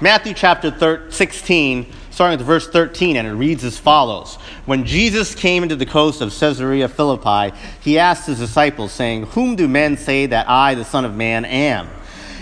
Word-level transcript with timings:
Matthew 0.00 0.32
chapter 0.32 1.10
16, 1.10 1.92
starting 2.12 2.38
with 2.38 2.46
verse 2.46 2.68
13, 2.68 3.16
and 3.16 3.26
it 3.26 3.32
reads 3.32 3.64
as 3.64 3.78
follows 3.78 4.36
When 4.64 4.84
Jesus 4.84 5.34
came 5.34 5.64
into 5.64 5.74
the 5.74 5.86
coast 5.86 6.20
of 6.20 6.32
Caesarea 6.32 6.88
Philippi, 6.88 7.52
he 7.80 7.98
asked 7.98 8.28
his 8.28 8.38
disciples, 8.38 8.92
saying, 8.92 9.24
Whom 9.24 9.56
do 9.56 9.66
men 9.66 9.96
say 9.96 10.26
that 10.26 10.48
I, 10.48 10.76
the 10.76 10.84
Son 10.84 11.04
of 11.04 11.16
Man, 11.16 11.44
am? 11.44 11.88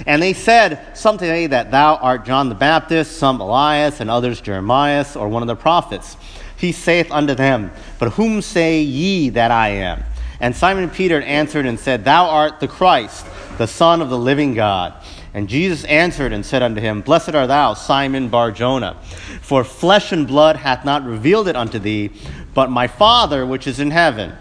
And 0.07 0.21
they 0.21 0.35
said, 0.35 0.95
Some 0.95 1.19
say 1.19 1.47
that 1.47 1.71
thou 1.71 1.97
art 1.97 2.27
John 2.27 2.51
the 2.51 2.55
Baptist, 2.55 3.17
some 3.17 3.41
Elias, 3.41 4.01
and 4.01 4.11
others 4.11 4.43
Jeremiah, 4.43 5.07
or 5.17 5.31
one 5.31 5.43
of 5.43 5.49
the 5.49 5.57
prophets. 5.57 6.19
He 6.59 6.73
saith 6.73 7.11
unto 7.11 7.35
them, 7.35 7.73
But 7.99 8.13
whom 8.13 8.43
say 8.43 8.83
ye 8.83 9.31
that 9.31 9.51
I 9.51 9.69
am? 9.69 10.05
And 10.41 10.55
Simon 10.55 10.91
Peter 10.91 11.23
answered 11.23 11.65
and 11.65 11.81
said, 11.81 12.05
Thou 12.05 12.29
art 12.29 12.61
the 12.61 12.69
Christ, 12.69 13.25
the 13.57 13.67
Son 13.67 14.03
of 14.03 14.11
the 14.11 14.19
living 14.19 14.53
God. 14.53 14.93
And 15.37 15.51
Jesus 15.51 15.85
answered 15.85 16.33
and 16.33 16.47
said 16.47 16.63
unto 16.63 16.81
him, 16.81 17.03
Blessed 17.03 17.35
art 17.35 17.49
thou, 17.49 17.75
Simon 17.75 18.31
Barjona, 18.31 18.97
for 19.43 19.65
flesh 19.65 20.11
and 20.11 20.27
blood 20.27 20.57
hath 20.57 20.83
not 20.83 21.05
revealed 21.05 21.47
it 21.47 21.55
unto 21.55 21.79
thee, 21.79 22.11
but 22.55 22.71
my 22.71 22.87
Father 22.87 23.45
which 23.45 23.67
is 23.67 23.79
in 23.79 23.91
heaven. 23.91 24.33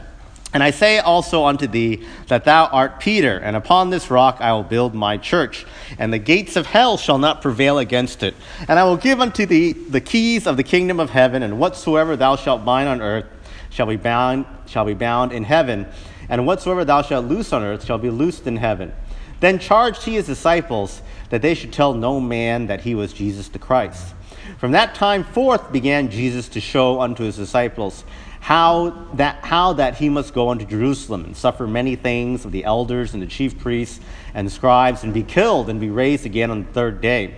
And 0.54 0.64
I 0.64 0.72
say 0.72 1.00
also 1.00 1.44
unto 1.44 1.68
thee 1.68 2.06
that 2.28 2.46
thou 2.46 2.68
art 2.68 3.02
Peter, 3.02 3.38
and 3.38 3.58
upon 3.58 3.90
this 3.90 4.10
rock 4.10 4.38
I 4.40 4.54
will 4.54 4.64
build 4.64 4.96
my 4.96 5.18
church, 5.18 5.66
and 6.00 6.14
the 6.14 6.18
gates 6.18 6.56
of 6.56 6.66
hell 6.66 6.96
shall 6.96 7.18
not 7.18 7.42
prevail 7.42 7.78
against 7.78 8.24
it. 8.24 8.34
And 8.70 8.80
I 8.80 8.86
will 8.86 8.96
give 8.96 9.20
unto 9.20 9.46
thee 9.46 9.74
the 9.74 10.00
keys 10.00 10.48
of 10.48 10.56
the 10.56 10.64
kingdom 10.64 11.02
of 11.02 11.10
heaven, 11.10 11.44
and 11.44 11.60
whatsoever 11.60 12.16
thou 12.16 12.38
shalt 12.38 12.64
bind 12.64 12.88
on 12.88 13.02
earth 13.02 13.26
shall 13.70 13.86
be 13.88 13.98
bound, 13.98 14.46
shall 14.66 14.86
be 14.86 14.94
bound 14.94 15.34
in 15.34 15.44
heaven, 15.44 15.88
and 16.30 16.48
whatsoever 16.48 16.86
thou 16.86 17.02
shalt 17.02 17.26
loose 17.26 17.52
on 17.52 17.64
earth 17.64 17.84
shall 17.84 17.98
be 17.98 18.10
loosed 18.10 18.48
in 18.48 18.56
heaven. 18.56 18.94
Then 19.40 19.60
charged 19.60 20.04
he 20.04 20.16
his 20.16 20.28
disciples 20.28 21.02
that 21.30 21.42
they 21.42 21.54
should 21.54 21.74
tell 21.74 21.94
no 21.94 22.20
man 22.20 22.68
that 22.68 22.82
he 22.82 22.96
was 22.96 23.14
Jesus 23.14 23.48
the 23.50 23.60
Christ. 23.60 24.14
From 24.58 24.72
that 24.72 24.96
time 24.96 25.24
forth 25.24 25.72
began 25.72 26.10
Jesus 26.10 26.48
to 26.50 26.62
show 26.62 27.02
unto 27.02 27.24
his 27.24 27.36
disciples 27.36 28.06
how 28.40 28.92
that, 29.16 29.44
how 29.44 29.74
that 29.74 29.98
he 29.98 30.08
must 30.08 30.34
go 30.34 30.50
unto 30.50 30.66
Jerusalem 30.66 31.26
and 31.26 31.36
suffer 31.36 31.66
many 31.66 31.96
things 31.96 32.46
of 32.46 32.52
the 32.52 32.64
elders 32.64 33.14
and 33.14 33.24
the 33.24 33.28
chief 33.28 33.58
priests 33.58 34.00
and 34.36 34.52
scribes 34.52 35.04
and 35.04 35.14
be 35.14 35.24
killed 35.24 35.68
and 35.68 35.80
be 35.80 35.90
raised 35.90 36.28
again 36.28 36.52
on 36.52 36.64
the 36.64 36.72
third 36.72 37.02
day. 37.02 37.38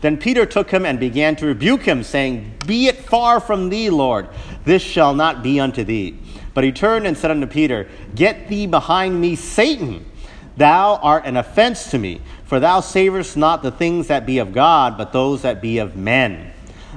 Then 0.00 0.16
Peter 0.16 0.46
took 0.46 0.70
him 0.70 0.84
and 0.84 0.98
began 0.98 1.36
to 1.36 1.46
rebuke 1.46 1.82
him, 1.82 2.02
saying, 2.02 2.54
Be 2.66 2.86
it 2.86 2.96
far 2.96 3.38
from 3.38 3.68
thee, 3.68 3.90
Lord, 3.90 4.28
this 4.64 4.82
shall 4.82 5.14
not 5.14 5.42
be 5.42 5.60
unto 5.60 5.84
thee. 5.84 6.18
But 6.54 6.64
he 6.64 6.72
turned 6.72 7.06
and 7.06 7.16
said 7.16 7.30
unto 7.30 7.46
Peter, 7.46 7.88
Get 8.14 8.48
thee 8.48 8.66
behind 8.66 9.20
me, 9.20 9.36
Satan. 9.36 10.10
Thou 10.56 10.96
art 11.02 11.26
an 11.26 11.36
offense 11.36 11.90
to 11.90 11.98
me, 11.98 12.20
for 12.44 12.60
thou 12.60 12.80
savorest 12.80 13.36
not 13.36 13.62
the 13.62 13.70
things 13.70 14.06
that 14.08 14.24
be 14.24 14.38
of 14.38 14.52
God, 14.52 14.96
but 14.96 15.12
those 15.12 15.42
that 15.42 15.60
be 15.60 15.78
of 15.78 15.96
men. 15.96 16.52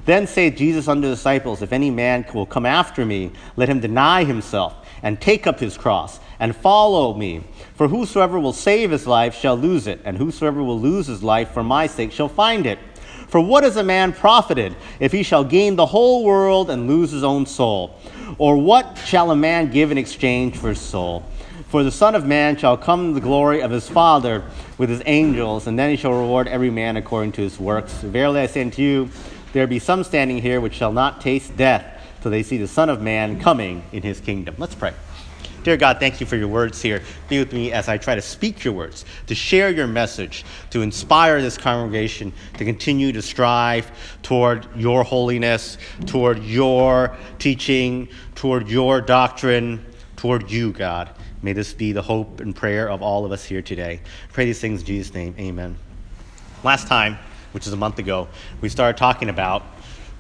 Then 0.05 0.27
saith 0.27 0.55
Jesus 0.55 0.87
unto 0.87 1.01
the 1.07 1.15
disciples, 1.15 1.61
If 1.61 1.73
any 1.73 1.91
man 1.91 2.25
will 2.33 2.45
come 2.45 2.65
after 2.65 3.05
me, 3.05 3.31
let 3.57 3.69
him 3.69 3.79
deny 3.79 4.23
himself, 4.23 4.73
and 5.03 5.19
take 5.19 5.45
up 5.45 5.59
his 5.59 5.77
cross, 5.77 6.19
and 6.39 6.55
follow 6.55 7.13
me. 7.13 7.43
For 7.75 7.87
whosoever 7.87 8.39
will 8.39 8.53
save 8.53 8.91
his 8.91 9.05
life 9.05 9.35
shall 9.35 9.57
lose 9.57 9.87
it, 9.87 9.99
and 10.05 10.17
whosoever 10.17 10.63
will 10.63 10.79
lose 10.79 11.07
his 11.07 11.21
life 11.21 11.51
for 11.51 11.63
my 11.63 11.87
sake 11.87 12.11
shall 12.11 12.29
find 12.29 12.65
it. 12.65 12.79
For 13.27 13.39
what 13.39 13.63
is 13.63 13.75
a 13.75 13.83
man 13.83 14.13
profited 14.13 14.75
if 14.99 15.11
he 15.11 15.21
shall 15.21 15.43
gain 15.43 15.75
the 15.75 15.85
whole 15.85 16.23
world 16.23 16.69
and 16.69 16.87
lose 16.87 17.11
his 17.11 17.23
own 17.23 17.45
soul? 17.45 17.95
Or 18.37 18.57
what 18.57 18.97
shall 19.05 19.31
a 19.31 19.35
man 19.35 19.69
give 19.69 19.91
in 19.91 19.97
exchange 19.97 20.55
for 20.55 20.69
his 20.69 20.79
soul? 20.81 21.23
For 21.69 21.83
the 21.83 21.91
Son 21.91 22.15
of 22.15 22.25
Man 22.25 22.57
shall 22.57 22.77
come 22.77 23.13
the 23.13 23.21
glory 23.21 23.61
of 23.61 23.69
his 23.69 23.87
Father 23.87 24.43
with 24.79 24.89
his 24.89 25.03
angels, 25.05 25.67
and 25.67 25.77
then 25.77 25.91
he 25.91 25.97
shall 25.97 26.13
reward 26.13 26.47
every 26.47 26.71
man 26.71 26.97
according 26.97 27.33
to 27.33 27.41
his 27.41 27.59
works. 27.59 27.93
Verily 27.93 28.41
I 28.41 28.47
say 28.47 28.61
unto 28.61 28.81
you, 28.81 29.11
there 29.53 29.67
be 29.67 29.77
some 29.77 30.03
standing 30.03 30.41
here 30.41 30.59
which 30.61 30.73
shall 30.73 30.91
not 30.91 31.21
taste 31.21 31.55
death 31.55 31.85
till 32.21 32.31
they 32.31 32.41
see 32.41 32.57
the 32.57 32.67
Son 32.67 32.89
of 32.89 33.03
Man 33.03 33.39
coming 33.39 33.83
in 33.91 34.01
his 34.01 34.19
kingdom. 34.19 34.55
Let's 34.57 34.73
pray. 34.73 34.95
Dear 35.61 35.77
God, 35.77 35.99
thank 35.99 36.19
you 36.19 36.25
for 36.25 36.37
your 36.37 36.47
words 36.47 36.81
here. 36.81 37.03
Be 37.27 37.37
with 37.37 37.53
me 37.53 37.71
as 37.71 37.87
I 37.87 37.99
try 37.99 38.15
to 38.15 38.21
speak 38.21 38.63
your 38.63 38.73
words, 38.73 39.05
to 39.27 39.35
share 39.35 39.69
your 39.69 39.85
message, 39.85 40.45
to 40.71 40.81
inspire 40.81 41.39
this 41.39 41.55
congregation 41.55 42.33
to 42.57 42.65
continue 42.65 43.11
to 43.11 43.21
strive 43.21 43.91
toward 44.23 44.65
your 44.75 45.03
holiness, 45.03 45.77
toward 46.07 46.43
your 46.43 47.15
teaching, 47.37 48.07
toward 48.33 48.69
your 48.69 49.01
doctrine, 49.01 49.85
toward 50.15 50.49
you, 50.49 50.71
God. 50.71 51.11
May 51.41 51.53
this 51.53 51.73
be 51.73 51.93
the 51.93 52.01
hope 52.01 52.41
and 52.41 52.53
prayer 52.53 52.89
of 52.89 53.01
all 53.01 53.25
of 53.25 53.31
us 53.31 53.45
here 53.45 53.61
today. 53.61 54.01
Pray 54.33 54.45
these 54.45 54.59
things 54.59 54.81
in 54.81 54.85
Jesus' 54.85 55.13
name. 55.13 55.35
Amen. 55.39 55.77
Last 56.63 56.87
time, 56.87 57.17
which 57.53 57.65
is 57.65 57.71
a 57.71 57.77
month 57.77 57.97
ago, 57.97 58.27
we 58.59 58.67
started 58.67 58.97
talking 58.97 59.29
about 59.29 59.63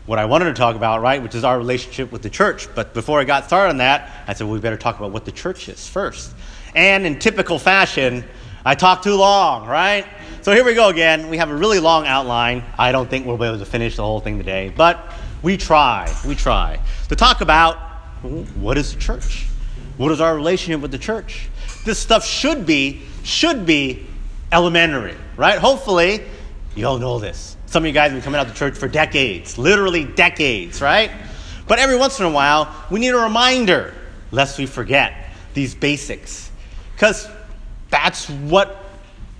what 0.05 0.17
I 0.17 0.25
wanted 0.25 0.45
to 0.45 0.53
talk 0.53 0.77
about, 0.77 1.01
right, 1.01 1.21
which 1.21 1.35
is 1.35 1.43
our 1.43 1.57
relationship 1.57 2.11
with 2.11 2.21
the 2.21 2.29
church. 2.29 2.73
But 2.73 2.93
before 2.93 3.19
I 3.19 3.25
got 3.25 3.45
started 3.45 3.71
on 3.71 3.77
that, 3.77 4.09
I 4.27 4.33
said, 4.33 4.45
well, 4.45 4.53
we 4.53 4.59
better 4.61 4.77
talk 4.77 4.97
about 4.97 5.11
what 5.11 5.25
the 5.25 5.31
church 5.31 5.67
is 5.67 5.87
first. 5.87 6.33
And 6.73 7.05
in 7.05 7.19
typical 7.19 7.59
fashion, 7.59 8.23
I 8.63 8.75
talked 8.75 9.03
too 9.03 9.15
long, 9.15 9.67
right? 9.67 10.05
So 10.41 10.53
here 10.53 10.63
we 10.63 10.73
go 10.73 10.87
again. 10.87 11.27
We 11.27 11.37
have 11.37 11.49
a 11.49 11.55
really 11.55 11.79
long 11.79 12.07
outline. 12.07 12.63
I 12.77 12.93
don't 12.93 13.09
think 13.09 13.25
we'll 13.25 13.37
be 13.37 13.45
able 13.45 13.59
to 13.59 13.65
finish 13.65 13.97
the 13.97 14.03
whole 14.03 14.21
thing 14.21 14.37
today, 14.37 14.73
but 14.73 15.11
we 15.41 15.57
try. 15.57 16.15
We 16.25 16.33
try 16.33 16.79
to 17.09 17.15
talk 17.15 17.41
about 17.41 17.77
what 18.55 18.77
is 18.77 18.93
the 18.93 18.99
church? 19.01 19.48
What 19.99 20.13
is 20.13 20.21
our 20.21 20.33
relationship 20.33 20.79
with 20.79 20.91
the 20.91 20.97
church? 20.97 21.49
This 21.83 21.99
stuff 21.99 22.25
should 22.25 22.65
be, 22.65 23.01
should 23.23 23.65
be 23.65 24.07
elementary, 24.49 25.17
right? 25.35 25.59
Hopefully, 25.59 26.23
you 26.73 26.87
all 26.87 26.99
know 26.99 27.19
this. 27.19 27.57
Some 27.65 27.83
of 27.83 27.87
you 27.87 27.91
guys 27.91 28.11
have 28.11 28.13
been 28.13 28.23
coming 28.23 28.39
out 28.39 28.47
to 28.47 28.53
church 28.53 28.77
for 28.77 28.87
decades, 28.87 29.57
literally 29.57 30.05
decades, 30.05 30.81
right? 30.81 31.11
But 31.67 31.79
every 31.79 31.97
once 31.97 32.17
in 32.17 32.25
a 32.25 32.31
while, 32.31 32.73
we 32.89 33.01
need 33.01 33.09
a 33.09 33.17
reminder, 33.17 33.93
lest 34.31 34.57
we 34.57 34.67
forget 34.67 35.31
these 35.53 35.75
basics. 35.75 36.49
Because 36.93 37.27
that's 37.89 38.29
what 38.29 38.81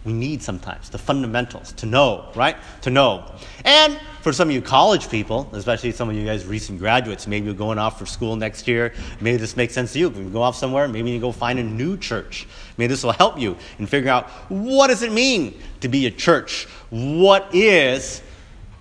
we 0.03 0.11
need 0.11 0.41
sometimes, 0.41 0.89
the 0.89 0.97
fundamentals, 0.97 1.71
to 1.71 1.85
know, 1.85 2.33
right? 2.35 2.57
To 2.81 2.89
know. 2.89 3.31
And 3.63 3.97
for 4.21 4.33
some 4.33 4.49
of 4.49 4.55
you 4.55 4.61
college 4.61 5.09
people, 5.09 5.49
especially 5.53 5.91
some 5.91 6.09
of 6.09 6.15
you 6.15 6.25
guys 6.25 6.45
recent 6.45 6.79
graduates, 6.79 7.25
maybe 7.25 7.45
you're 7.45 7.55
going 7.55 7.77
off 7.77 7.97
for 7.97 8.05
school 8.05 8.35
next 8.35 8.67
year. 8.67 8.93
Maybe 9.21 9.37
this 9.37 9.55
makes 9.55 9.73
sense 9.73 9.93
to 9.93 9.99
you. 9.99 10.07
If 10.07 10.17
you 10.17 10.29
go 10.29 10.41
off 10.41 10.55
somewhere, 10.55 10.87
maybe 10.87 11.11
you 11.11 11.19
go 11.19 11.31
find 11.31 11.57
a 11.57 11.63
new 11.63 11.97
church. 11.97 12.47
Maybe 12.77 12.87
this 12.87 13.03
will 13.03 13.13
help 13.13 13.39
you 13.39 13.55
in 13.77 13.85
figuring 13.85 14.09
out 14.09 14.29
what 14.49 14.87
does 14.87 15.03
it 15.03 15.11
mean 15.11 15.59
to 15.81 15.87
be 15.87 16.05
a 16.05 16.11
church? 16.11 16.65
What 16.89 17.53
is 17.53 18.21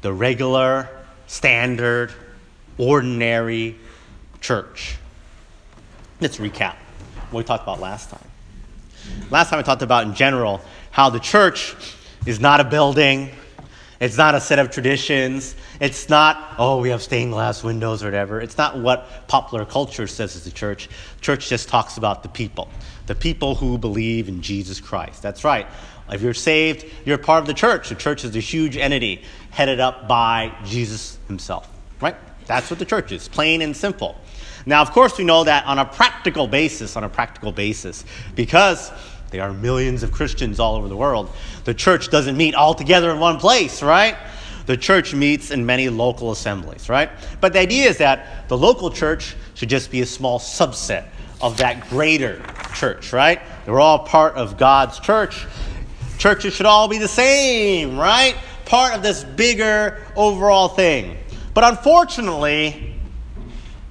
the 0.01 0.13
regular, 0.13 0.89
standard, 1.27 2.13
ordinary 2.77 3.77
church? 4.41 4.97
Let's 6.21 6.39
recap 6.39 6.75
what 7.31 7.39
we 7.41 7.45
talked 7.45 7.63
about 7.63 7.81
last 7.81 8.11
time. 8.11 8.25
Last 9.31 9.51
time 9.51 9.61
I 9.61 9.63
talked 9.63 9.83
about 9.83 10.05
in 10.05 10.15
general 10.15 10.61
how 10.91 11.11
the 11.11 11.21
church 11.21 11.77
is 12.27 12.41
not 12.41 12.61
a 12.61 12.65
building, 12.65 13.31
it's 14.01 14.17
not 14.17 14.35
a 14.35 14.41
set 14.41 14.59
of 14.59 14.71
traditions, 14.71 15.57
it's 15.81 16.09
not, 16.09 16.55
oh, 16.59 16.81
we 16.81 16.91
have 16.91 17.03
stained 17.03 17.33
glass 17.33 17.65
windows 17.65 18.03
or 18.03 18.07
whatever. 18.07 18.41
It's 18.41 18.57
not 18.57 18.79
what 18.79 19.27
popular 19.27 19.65
culture 19.65 20.07
says 20.07 20.37
is 20.37 20.45
the 20.45 20.51
church. 20.51 20.89
Church 21.21 21.49
just 21.49 21.69
talks 21.69 21.97
about 21.97 22.23
the 22.23 22.29
people, 22.29 22.69
the 23.07 23.15
people 23.15 23.57
who 23.57 23.77
believe 23.77 24.29
in 24.29 24.41
Jesus 24.41 24.81
Christ. 24.81 25.23
That's 25.23 25.43
right. 25.43 25.67
If 26.11 26.23
you're 26.23 26.33
saved, 26.35 26.87
you're 27.05 27.19
part 27.19 27.41
of 27.41 27.47
the 27.47 27.55
church. 27.55 27.89
The 27.89 27.95
church 27.95 28.25
is 28.25 28.35
a 28.37 28.41
huge 28.41 28.77
entity 28.77 29.23
headed 29.51 29.81
up 29.81 30.07
by 30.07 30.55
Jesus 30.65 31.19
himself, 31.27 31.69
right? 32.01 32.17
That's 32.47 32.71
what 32.71 32.79
the 32.79 32.87
church 32.87 33.13
is, 33.13 33.29
plain 33.29 33.63
and 33.63 33.77
simple. 33.77 34.17
Now, 34.65 34.83
of 34.83 34.91
course, 34.93 35.19
we 35.19 35.25
know 35.25 35.45
that 35.45 35.67
on 35.67 35.79
a 35.79 35.85
practical 35.85 36.47
basis, 36.47 36.97
on 36.97 37.05
a 37.05 37.09
practical 37.09 37.53
basis, 37.53 38.05
because 38.35 38.91
there 39.31 39.43
are 39.43 39.53
millions 39.53 40.03
of 40.03 40.13
Christians 40.13 40.59
all 40.59 40.77
over 40.77 40.89
the 40.89 40.97
world. 40.97 41.31
The 41.65 41.75
church 41.75 42.11
doesn't 42.11 42.37
meet 42.37 42.55
all 42.55 42.75
together 42.75 43.11
in 43.11 43.21
one 43.21 43.39
place, 43.39 43.83
right? 43.83 44.17
The 44.67 44.77
church 44.77 45.15
meets 45.15 45.51
in 45.51 45.65
many 45.67 45.89
local 45.89 46.31
assemblies, 46.31 46.89
right? 46.89 47.11
But 47.41 47.53
the 47.53 47.59
idea 47.59 47.89
is 47.89 47.99
that 47.99 48.49
the 48.49 48.57
local 48.57 48.91
church 48.91 49.35
should 49.55 49.69
just 49.69 49.91
be 49.91 50.01
a 50.01 50.07
small 50.07 50.39
subset 50.39 51.07
of 51.41 51.59
that 51.59 51.89
greater 51.89 52.43
church, 52.75 53.13
right? 53.13 53.41
We're 53.67 53.81
all 53.81 54.01
part 54.01 54.35
of 54.35 54.57
God's 54.57 54.99
church. 54.99 55.47
Churches 56.19 56.55
should 56.55 56.67
all 56.67 56.89
be 56.89 56.99
the 56.99 57.09
same, 57.09 57.99
right? 57.99 58.37
Part 58.65 58.95
of 58.95 59.03
this 59.03 59.25
bigger 59.25 60.03
overall 60.17 60.69
thing. 60.69 61.17
But 61.55 61.65
unfortunately, 61.65 62.95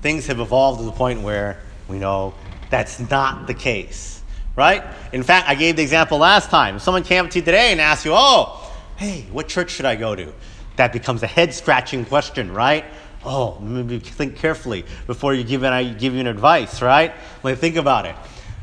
things 0.02 0.28
have 0.28 0.40
evolved 0.40 0.80
to 0.80 0.86
the 0.86 0.92
point 0.92 1.22
where 1.22 1.60
we 1.88 2.00
know 2.00 2.34
that's 2.70 3.00
not 3.00 3.48
the 3.48 3.54
case 3.54 4.17
right? 4.58 4.84
In 5.14 5.24
fact, 5.24 5.48
I 5.48 5.56
gave 5.56 5.78
the 5.78 5.84
example 5.84 6.18
last 6.18 6.50
time. 6.50 6.80
Someone 6.80 7.04
came 7.04 7.24
up 7.24 7.32
to 7.32 7.40
you 7.40 7.46
today 7.46 7.72
and 7.72 7.80
asked 7.80 8.04
you, 8.04 8.12
oh, 8.14 8.70
hey, 8.98 9.26
what 9.32 9.48
church 9.48 9.72
should 9.72 9.86
I 9.86 9.96
go 9.96 10.14
to? 10.14 10.34
That 10.76 10.92
becomes 10.92 11.24
a 11.24 11.28
head 11.28 11.54
scratching 11.54 12.04
question, 12.04 12.52
right? 12.52 12.84
Oh, 13.24 13.58
maybe 13.60 14.00
think 14.00 14.36
carefully 14.36 14.84
before 15.06 15.34
you 15.34 15.46
give, 15.46 15.64
an, 15.64 15.72
I 15.72 15.94
give 15.94 16.14
you 16.14 16.20
an 16.20 16.28
advice, 16.28 16.82
right? 16.82 17.14
Like, 17.44 17.60
think 17.60 17.78
about 17.78 18.06
it. 18.06 18.16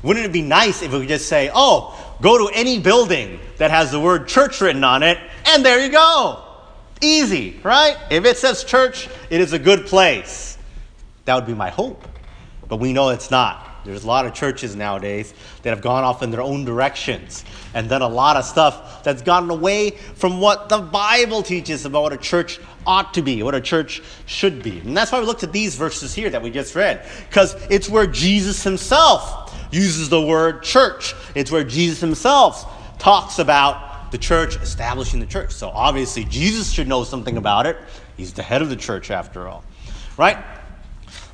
Wouldn't 0.03 0.27
it 0.27 0.33
be 0.33 0.43
nice 0.43 0.83
if 0.83 0.93
we 0.93 1.01
could 1.01 1.09
just 1.09 1.29
say, 1.29 1.51
oh, 1.55 2.17
go 2.21 2.47
to 2.47 2.55
any 2.55 2.79
building 2.79 3.41
that 3.57 3.71
has 3.71 3.91
the 3.91 3.99
word 3.99 4.29
church 4.29 4.61
written 4.61 4.85
on 4.85 5.03
it, 5.03 5.17
and 5.47 5.65
there 5.65 5.83
you 5.83 5.91
go, 5.91 6.45
Easy, 7.01 7.61
right? 7.63 7.97
If 8.11 8.25
it 8.25 8.39
says 8.39 8.65
church, 8.65 9.09
it 9.31 9.41
is 9.41 9.53
a 9.53 9.59
good 9.59 9.87
place. 9.87 10.57
That 11.27 11.35
would 11.35 11.47
be 11.47 11.55
my 11.55 11.71
hope. 11.71 12.07
But 12.69 12.79
we 12.79 12.93
know 12.93 13.11
it's 13.11 13.31
not. 13.31 13.74
There's 13.85 14.05
a 14.05 14.07
lot 14.07 14.27
of 14.27 14.35
churches 14.35 14.75
nowadays 14.75 15.35
that 15.63 15.71
have 15.71 15.83
gone 15.83 16.05
off 16.05 16.23
in 16.23 16.31
their 16.31 16.43
own 16.43 16.65
directions 16.65 17.45
and 17.75 17.89
done 17.89 18.03
a 18.03 18.09
lot 18.09 18.37
of 18.37 18.45
stuff 18.45 19.03
that's 19.03 19.23
gotten 19.23 19.51
away 19.51 19.91
from 19.91 20.41
what 20.41 20.69
the 20.69 20.79
Bible 20.79 21.43
teaches 21.43 21.85
about 21.85 22.03
what 22.03 22.13
a 22.13 22.17
church 22.17 22.61
ought 22.87 23.15
to 23.15 23.23
be, 23.23 23.43
what 23.43 23.55
a 23.55 23.61
church 23.61 24.03
should 24.27 24.63
be. 24.63 24.79
And 24.81 24.97
that's 24.97 25.13
why 25.13 25.21
we 25.21 25.27
looked 25.27 25.43
at 25.43 25.53
these 25.53 25.75
verses 25.75 26.15
here 26.15 26.31
that 26.31 26.43
we 26.43 26.51
just 26.51 26.75
read, 26.75 27.07
because 27.29 27.55
it's 27.71 27.89
where 27.89 28.07
Jesus 28.07 28.63
himself 28.63 29.55
uses 29.71 30.09
the 30.09 30.21
word 30.21 30.63
church. 30.63 31.15
It's 31.35 31.51
where 31.51 31.65
Jesus 31.65 32.01
himself 32.01 32.99
talks 32.99 33.39
about 33.39 34.13
the 34.13 34.19
church 34.19 34.57
establishing 34.57 35.19
the 35.19 35.27
church. 35.27 35.51
So 35.51 35.69
obviously, 35.71 36.25
Jesus 36.25 36.71
should 36.71 36.87
know 36.87 37.03
something 37.03 37.37
about 37.37 37.67
it. 37.67 37.77
He's 38.17 38.33
the 38.33 38.43
head 38.43 38.63
of 38.63 38.69
the 38.69 38.77
church, 38.77 39.11
after 39.11 39.49
all. 39.49 39.65
Right? 40.17 40.39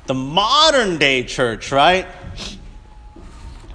The 0.07 0.15
modern 0.15 0.97
day 0.97 1.23
church, 1.23 1.71
right, 1.71 2.07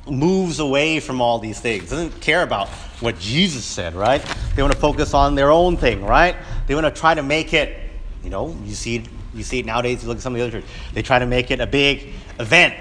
moves 0.08 0.60
away 0.60 1.00
from 1.00 1.20
all 1.20 1.38
these 1.38 1.60
things, 1.60 1.90
doesn't 1.90 2.20
care 2.20 2.42
about 2.42 2.68
what 3.00 3.18
Jesus 3.18 3.64
said, 3.64 3.94
right? 3.94 4.24
They 4.54 4.62
want 4.62 4.74
to 4.74 4.80
focus 4.80 5.14
on 5.14 5.34
their 5.34 5.50
own 5.50 5.76
thing, 5.76 6.04
right? 6.04 6.36
They 6.66 6.74
want 6.74 6.86
to 6.86 7.00
try 7.00 7.14
to 7.14 7.22
make 7.22 7.52
it, 7.52 7.78
you 8.22 8.30
know, 8.30 8.56
you 8.64 8.74
see 8.74 9.04
you 9.34 9.42
see 9.42 9.58
it 9.58 9.66
nowadays, 9.66 10.02
you 10.02 10.08
look 10.08 10.16
at 10.16 10.22
some 10.22 10.34
of 10.34 10.38
the 10.38 10.44
other 10.44 10.60
churches, 10.60 10.70
they 10.94 11.02
try 11.02 11.18
to 11.18 11.26
make 11.26 11.50
it 11.50 11.60
a 11.60 11.66
big 11.66 12.14
event 12.40 12.74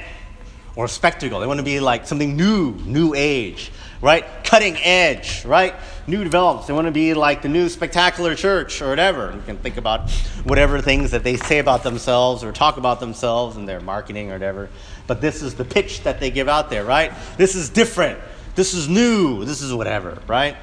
or 0.76 0.86
a 0.86 0.90
spectacle. 0.90 1.40
They 1.40 1.48
want 1.48 1.60
to 1.60 1.66
be 1.66 1.80
like 1.80 2.08
something 2.08 2.36
new, 2.36 2.72
new 2.86 3.14
age, 3.14 3.72
right? 4.02 4.26
Cutting 4.44 4.78
edge, 4.78 5.44
right? 5.46 5.76
New 6.08 6.24
developments. 6.24 6.68
They 6.68 6.74
want 6.74 6.86
to 6.86 6.92
be 6.92 7.16
like 7.16 7.42
the 7.42 7.50
new 7.50 7.68
spectacular 7.68 8.36
church 8.36 8.80
or 8.80 8.90
whatever. 8.90 9.32
You 9.36 9.42
can 9.42 9.58
think 9.58 9.78
about 9.78 10.12
whatever 10.44 10.80
things 10.80 11.10
that 11.12 11.24
they 11.24 11.36
say 11.36 11.58
about 11.58 11.82
themselves 11.82 12.44
or 12.44 12.52
talk 12.52 12.78
about 12.78 13.00
themselves 13.00 13.58
in 13.58 13.66
their 13.66 13.80
marketing 13.80 14.30
or 14.30 14.34
whatever. 14.34 14.70
But 15.08 15.20
this 15.20 15.42
is 15.42 15.56
the 15.56 15.66
pitch 15.66 16.04
that 16.04 16.20
they 16.20 16.30
give 16.30 16.48
out 16.48 16.70
there, 16.70 16.86
right? 16.86 17.12
This 17.38 17.56
is 17.56 17.70
different. 17.70 18.20
This 18.54 18.76
is 18.76 18.88
new. 18.88 19.46
This 19.46 19.64
is 19.64 19.74
whatever, 19.74 20.20
right? 20.28 20.56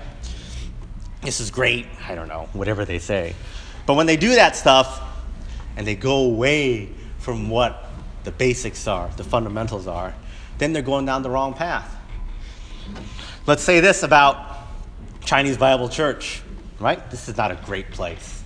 This 1.22 1.40
is 1.40 1.50
great. 1.50 1.86
I 2.08 2.14
don't 2.14 2.28
know, 2.28 2.48
whatever 2.52 2.84
they 2.84 3.00
say. 3.00 3.34
But 3.84 3.94
when 3.94 4.06
they 4.06 4.16
do 4.16 4.36
that 4.36 4.54
stuff 4.54 5.02
and 5.76 5.84
they 5.84 5.96
go 5.96 6.24
away 6.24 6.88
from 7.18 7.50
what 7.50 7.90
the 8.22 8.30
basics 8.30 8.86
are, 8.86 9.10
the 9.16 9.24
fundamentals 9.24 9.88
are, 9.88 10.14
then 10.58 10.72
they're 10.72 10.82
going 10.82 11.04
down 11.04 11.22
the 11.22 11.30
wrong 11.30 11.52
path. 11.52 11.96
Let's 13.44 13.64
say 13.64 13.80
this 13.80 14.04
about 14.04 14.52
Chinese 15.24 15.56
Bible 15.56 15.88
Church, 15.88 16.42
right? 16.78 17.10
This 17.10 17.28
is 17.28 17.36
not 17.36 17.50
a 17.50 17.54
great 17.64 17.90
place. 17.90 18.42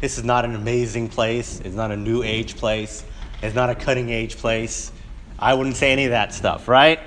This 0.00 0.18
is 0.18 0.24
not 0.24 0.44
an 0.44 0.54
amazing 0.54 1.08
place. 1.08 1.60
It's 1.60 1.74
not 1.74 1.90
a 1.90 1.96
new 1.96 2.22
age 2.22 2.56
place. 2.56 3.04
It's 3.42 3.54
not 3.54 3.70
a 3.70 3.74
cutting 3.74 4.10
age 4.10 4.36
place. 4.36 4.92
I 5.38 5.54
wouldn't 5.54 5.76
say 5.76 5.92
any 5.92 6.04
of 6.04 6.10
that 6.10 6.32
stuff, 6.32 6.68
right? 6.68 7.00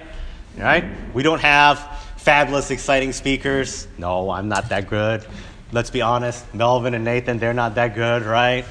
Right? 0.58 0.86
We 1.14 1.24
don't 1.24 1.42
have 1.42 1.80
fabulous, 2.18 2.72
exciting 2.72 3.14
speakers. 3.14 3.88
No, 3.98 4.30
I'm 4.30 4.48
not 4.48 4.70
that 4.70 4.90
good. 4.90 5.26
Let's 5.72 5.90
be 5.90 6.02
honest. 6.02 6.54
Melvin 6.54 6.94
and 6.94 7.04
Nathan, 7.04 7.40
they're 7.40 7.54
not 7.54 7.76
that 7.76 7.96
good, 7.96 8.24
right? 8.24 8.66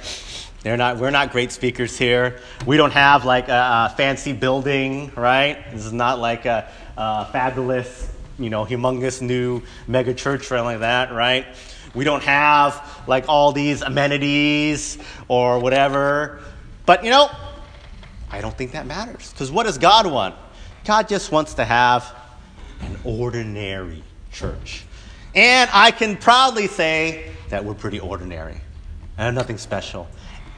They're 0.62 0.76
not, 0.76 0.98
we're 0.98 1.10
not 1.10 1.30
great 1.30 1.52
speakers 1.52 1.96
here. 1.96 2.40
We 2.66 2.76
don't 2.76 2.92
have 2.92 3.24
like 3.24 3.48
a, 3.48 3.88
a 3.92 3.94
fancy 3.96 4.32
building, 4.32 5.12
right? 5.14 5.64
This 5.72 5.86
is 5.86 5.92
not 5.92 6.18
like 6.18 6.44
a, 6.46 6.68
a 6.96 7.26
fabulous, 7.26 8.12
you 8.38 8.50
know, 8.50 8.64
humongous 8.64 9.20
new 9.20 9.62
mega 9.86 10.14
church 10.14 10.50
or 10.50 10.56
anything 10.56 10.72
like 10.72 10.80
that, 10.80 11.12
right? 11.12 11.46
We 11.94 12.04
don't 12.04 12.22
have 12.22 13.02
like 13.06 13.28
all 13.28 13.52
these 13.52 13.82
amenities 13.82 14.98
or 15.26 15.58
whatever. 15.58 16.40
But 16.86 17.04
you 17.04 17.10
know, 17.10 17.30
I 18.30 18.40
don't 18.40 18.56
think 18.56 18.72
that 18.72 18.86
matters. 18.86 19.32
Because 19.32 19.50
what 19.50 19.64
does 19.64 19.78
God 19.78 20.06
want? 20.06 20.34
God 20.84 21.08
just 21.08 21.32
wants 21.32 21.54
to 21.54 21.64
have 21.64 22.14
an 22.80 22.98
ordinary 23.04 24.02
church. 24.32 24.84
And 25.34 25.68
I 25.72 25.90
can 25.90 26.16
proudly 26.16 26.66
say 26.66 27.32
that 27.50 27.64
we're 27.64 27.74
pretty 27.74 28.00
ordinary 28.00 28.60
and 29.16 29.34
nothing 29.34 29.58
special. 29.58 30.08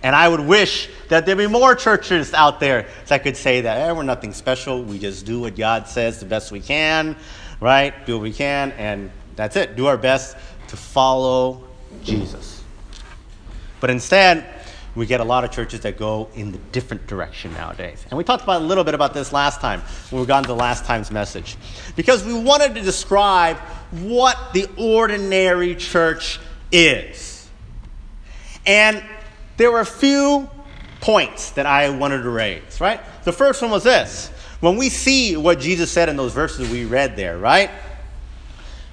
And 0.03 0.17
I 0.17 0.29
would 0.29 0.41
wish 0.41 0.89
that 1.09 1.27
there'd 1.27 1.37
be 1.37 1.47
more 1.47 1.75
churches 1.75 2.33
out 2.33 2.59
there 2.59 2.87
that 3.07 3.23
could 3.23 3.37
say 3.37 3.61
that 3.63 3.89
eh, 3.89 3.93
we're 3.93 4.03
nothing 4.03 4.33
special. 4.33 4.83
We 4.83 4.99
just 4.99 5.27
do 5.27 5.41
what 5.41 5.57
God 5.57 5.89
says 5.89 6.21
the 6.21 6.27
best 6.27 6.51
we 6.51 6.61
can, 6.61 7.17
right? 7.61 8.07
Do 8.07 8.15
what 8.15 8.23
we 8.23 8.33
can, 8.33 8.73
and 8.73 9.11
that's 9.37 9.57
it. 9.57 9.77
Do 9.77 9.87
our 9.87 9.97
best 9.97 10.37
to 10.69 10.77
follow 10.77 11.65
Jesus. 12.03 12.63
But 13.81 13.91
instead, 13.91 14.47
we 14.95 15.07
get 15.07 15.21
a 15.21 15.25
lot 15.25 15.45
of 15.45 15.51
churches 15.51 15.81
that 15.81 15.97
go 15.97 16.29
in 16.35 16.53
the 16.53 16.59
different 16.73 17.07
direction 17.07 17.53
nowadays. 17.55 18.05
And 18.11 18.19
we 18.19 18.25
talked 18.25 18.43
about 18.43 18.61
a 18.61 18.65
little 18.65 18.85
bit 18.85 18.95
about 18.95 19.15
this 19.15 19.33
last 19.33 19.61
time 19.61 19.83
when 20.11 20.21
we 20.21 20.27
got 20.27 20.45
into 20.45 20.55
last 20.55 20.85
time's 20.85 21.11
message. 21.11 21.57
Because 21.97 22.25
we 22.25 22.35
wanted 22.35 22.75
to 22.75 22.83
describe 22.83 23.57
what 23.93 24.37
the 24.53 24.69
ordinary 24.77 25.77
church 25.77 26.41
is. 26.73 27.49
And 28.67 29.03
there 29.57 29.71
were 29.71 29.81
a 29.81 29.87
few 29.87 30.49
points 31.01 31.53
that 31.53 31.67
I 31.67 31.91
wanted 31.91 32.23
to 32.23 32.31
raise, 32.31 32.81
right? 32.81 33.01
The 33.25 33.33
first 33.33 33.63
one 33.63 33.71
was 33.71 33.85
this. 33.85 34.31
When 34.61 34.77
we 34.77 34.91
see 34.91 35.37
what 35.37 35.59
Jesus 35.59 35.91
said 35.91 36.09
in 36.09 36.17
those 36.17 36.33
verses 36.35 36.71
we 36.71 36.85
read 36.85 37.17
there, 37.17 37.39
right? 37.39 37.71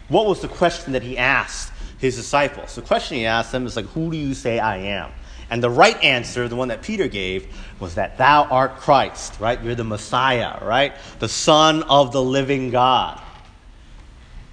What 0.08 0.26
was 0.26 0.42
the 0.42 0.48
question 0.48 0.94
that 0.94 1.04
he 1.04 1.18
asked 1.18 1.74
his 2.00 2.16
disciples? 2.16 2.76
The 2.76 2.82
question 2.82 3.18
he 3.18 3.26
asked 3.26 3.52
them 3.52 3.66
is 3.66 3.76
like, 3.76 3.86
Who 3.88 4.10
do 4.10 4.18
you 4.18 4.34
say 4.34 4.60
I 4.60 4.78
am? 4.78 5.12
And 5.50 5.64
the 5.64 5.70
right 5.70 6.02
answer, 6.04 6.48
the 6.48 6.56
one 6.56 6.70
that 6.70 6.82
Peter 6.82 7.08
gave, 7.08 7.56
was 7.80 7.96
that 7.96 8.18
thou 8.18 8.44
art 8.46 8.78
Christ, 8.78 9.40
right? 9.40 9.62
You're 9.62 9.76
the 9.76 9.84
Messiah, 9.84 10.64
right? 10.64 10.94
The 11.20 11.30
Son 11.30 11.84
of 11.84 12.12
the 12.12 12.22
living 12.22 12.70
God. 12.70 13.22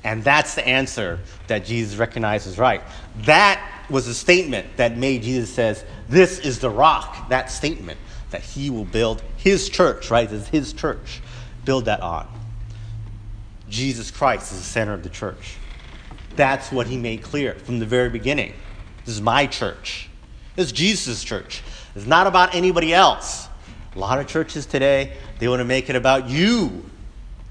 And 0.05 0.23
that's 0.23 0.55
the 0.55 0.67
answer 0.67 1.21
that 1.47 1.65
Jesus 1.65 1.97
recognizes 1.97 2.59
right. 2.59 2.83
That 3.21 3.61
was 3.89 4.07
a 4.07 4.15
statement 4.15 4.77
that 4.77 4.97
made 4.97 5.23
Jesus 5.23 5.53
says, 5.53 5.85
This 6.09 6.39
is 6.41 6.59
the 6.59 6.71
rock. 6.71 7.29
That 7.29 7.51
statement 7.51 7.99
that 8.35 8.43
he 8.43 8.69
will 8.69 8.85
build 8.85 9.23
his 9.37 9.69
church, 9.69 10.11
right? 10.11 10.29
This 10.29 10.43
is 10.43 10.49
his 10.49 10.73
church. 10.73 11.23
Build 11.65 11.85
that 11.85 12.01
on. 12.01 12.27
Jesus 13.69 14.11
Christ 14.11 14.51
is 14.51 14.59
the 14.59 14.65
center 14.65 14.93
of 14.93 15.05
the 15.05 15.09
church. 15.09 15.55
That's 16.35 16.73
what 16.73 16.89
he 16.89 16.97
made 16.97 17.23
clear 17.23 17.55
from 17.55 17.79
the 17.79 17.87
very 17.87 18.11
beginning. 18.11 18.53
This 19.05 19.15
is 19.15 19.21
my 19.21 19.47
church. 19.47 20.09
This 20.57 20.67
is 20.67 20.73
Jesus' 20.73 21.23
church. 21.23 21.63
It's 21.95 22.07
not 22.07 22.27
about 22.27 22.57
anybody 22.57 22.93
else. 22.93 23.47
A 23.95 23.99
lot 24.01 24.19
of 24.19 24.27
churches 24.27 24.67
today, 24.67 25.13
they 25.39 25.47
want 25.47 25.61
to 25.61 25.65
make 25.65 25.89
it 25.89 25.95
about 25.95 26.29
you, 26.29 26.85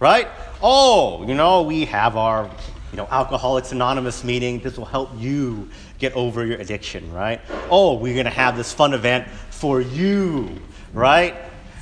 right? 0.01 0.27
Oh, 0.61 1.25
you 1.25 1.33
know, 1.33 1.61
we 1.61 1.85
have 1.85 2.17
our, 2.17 2.49
you 2.91 2.97
know, 2.97 3.07
Alcoholics 3.09 3.71
Anonymous 3.71 4.25
meeting. 4.25 4.59
This 4.59 4.77
will 4.77 4.83
help 4.83 5.11
you 5.17 5.69
get 5.97 6.11
over 6.11 6.45
your 6.45 6.57
addiction, 6.57 7.09
right? 7.13 7.39
Oh, 7.69 7.93
we're 7.93 8.15
going 8.15 8.25
to 8.25 8.31
have 8.31 8.57
this 8.57 8.73
fun 8.73 8.93
event 8.93 9.29
for 9.63 9.79
you, 9.79 10.59
right? 10.91 11.35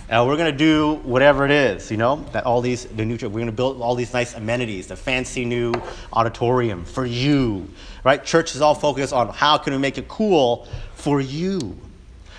Uh, 0.08 0.24
we're 0.28 0.36
to 0.38 0.52
do 0.52 0.98
whatever 1.02 1.46
it 1.46 1.50
is, 1.50 1.90
you 1.90 1.98
know, 1.98 2.18
that 2.32 2.46
all 2.46 2.62
these, 2.62 2.86
the 2.86 3.04
new, 3.04 3.18
we're 3.28 3.44
to 3.44 3.52
build 3.52 3.82
all 3.82 3.96
these 3.96 4.14
nice 4.14 4.36
amenities, 4.36 4.86
the 4.86 4.96
fancy 4.96 5.46
new 5.46 5.74
auditorium 6.14 6.86
for 6.86 7.08
you, 7.08 7.68
right? 8.04 8.24
Church 8.24 8.54
is 8.54 8.62
all 8.62 8.76
focused 8.76 9.14
on 9.14 9.30
how 9.30 9.58
can 9.58 9.74
we 9.74 9.80
make 9.80 9.98
it 9.98 10.08
cool 10.08 10.68
for 10.94 11.22
you. 11.22 11.76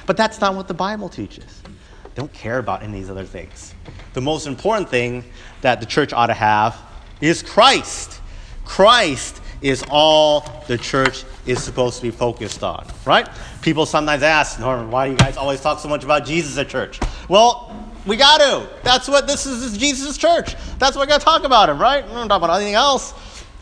But 0.06 0.16
that's 0.16 0.40
not 0.40 0.54
what 0.54 0.68
the 0.68 0.74
Bible 0.74 1.08
teaches. 1.08 1.60
They 1.64 2.14
don't 2.14 2.32
care 2.32 2.58
about 2.58 2.84
any 2.84 2.92
of 2.92 3.00
these 3.00 3.10
other 3.10 3.24
things. 3.24 3.74
The 4.12 4.20
most 4.20 4.46
important 4.46 4.90
thing 4.90 5.24
that 5.62 5.80
the 5.80 5.86
church 5.86 6.12
ought 6.12 6.28
to 6.28 6.34
have 6.34 6.80
is 7.20 7.42
Christ. 7.42 8.20
Christ 8.64 9.40
is 9.60 9.84
all 9.90 10.62
the 10.68 10.78
church 10.78 11.24
is 11.46 11.62
supposed 11.62 11.96
to 11.96 12.02
be 12.02 12.10
focused 12.10 12.62
on, 12.62 12.86
right? 13.04 13.28
People 13.62 13.86
sometimes 13.86 14.22
ask, 14.22 14.60
Norman, 14.60 14.90
why 14.90 15.06
do 15.06 15.12
you 15.12 15.18
guys 15.18 15.36
always 15.36 15.60
talk 15.60 15.78
so 15.78 15.88
much 15.88 16.04
about 16.04 16.24
Jesus 16.24 16.56
at 16.58 16.68
church? 16.68 17.00
Well, 17.28 17.74
we 18.06 18.16
got 18.16 18.38
to. 18.38 18.68
That's 18.82 19.08
what 19.08 19.26
this 19.26 19.46
is, 19.46 19.62
is 19.62 19.78
Jesus' 19.78 20.16
church. 20.16 20.54
That's 20.78 20.96
what 20.96 21.06
we 21.06 21.10
got 21.10 21.20
to 21.20 21.24
talk 21.24 21.44
about 21.44 21.68
him, 21.68 21.80
right? 21.80 22.06
We 22.06 22.12
don't 22.12 22.28
talk 22.28 22.42
about 22.42 22.56
anything 22.56 22.74
else, 22.74 23.14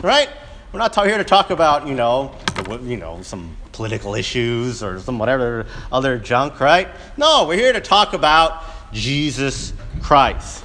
right? 0.03 0.29
We're 0.73 0.79
not 0.79 0.95
here 0.95 1.19
to 1.19 1.25
talk 1.25 1.51
about, 1.51 1.87
you 1.87 1.95
know, 1.95 2.35
you 2.83 2.97
know, 2.97 3.23
some 3.23 3.57
political 3.73 4.15
issues 4.15 4.83
or 4.83 5.01
some 5.01 5.19
whatever 5.19 5.67
other 5.91 6.19
junk, 6.19 6.61
right? 6.61 6.89
No, 7.17 7.47
we're 7.47 7.57
here 7.57 7.73
to 7.73 7.81
talk 7.81 8.13
about 8.13 8.63
Jesus 8.93 9.73
Christ. 10.03 10.65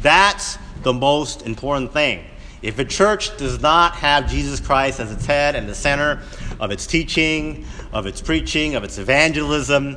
That's 0.00 0.58
the 0.82 0.92
most 0.92 1.42
important 1.42 1.92
thing. 1.92 2.24
If 2.62 2.78
a 2.78 2.84
church 2.84 3.36
does 3.38 3.60
not 3.60 3.94
have 3.96 4.28
Jesus 4.28 4.60
Christ 4.60 5.00
as 5.00 5.10
its 5.10 5.24
head 5.24 5.54
and 5.54 5.68
the 5.68 5.74
center 5.74 6.20
of 6.58 6.70
its 6.70 6.86
teaching, 6.86 7.64
of 7.92 8.06
its 8.06 8.20
preaching, 8.20 8.74
of 8.74 8.84
its 8.84 8.98
evangelism, 8.98 9.96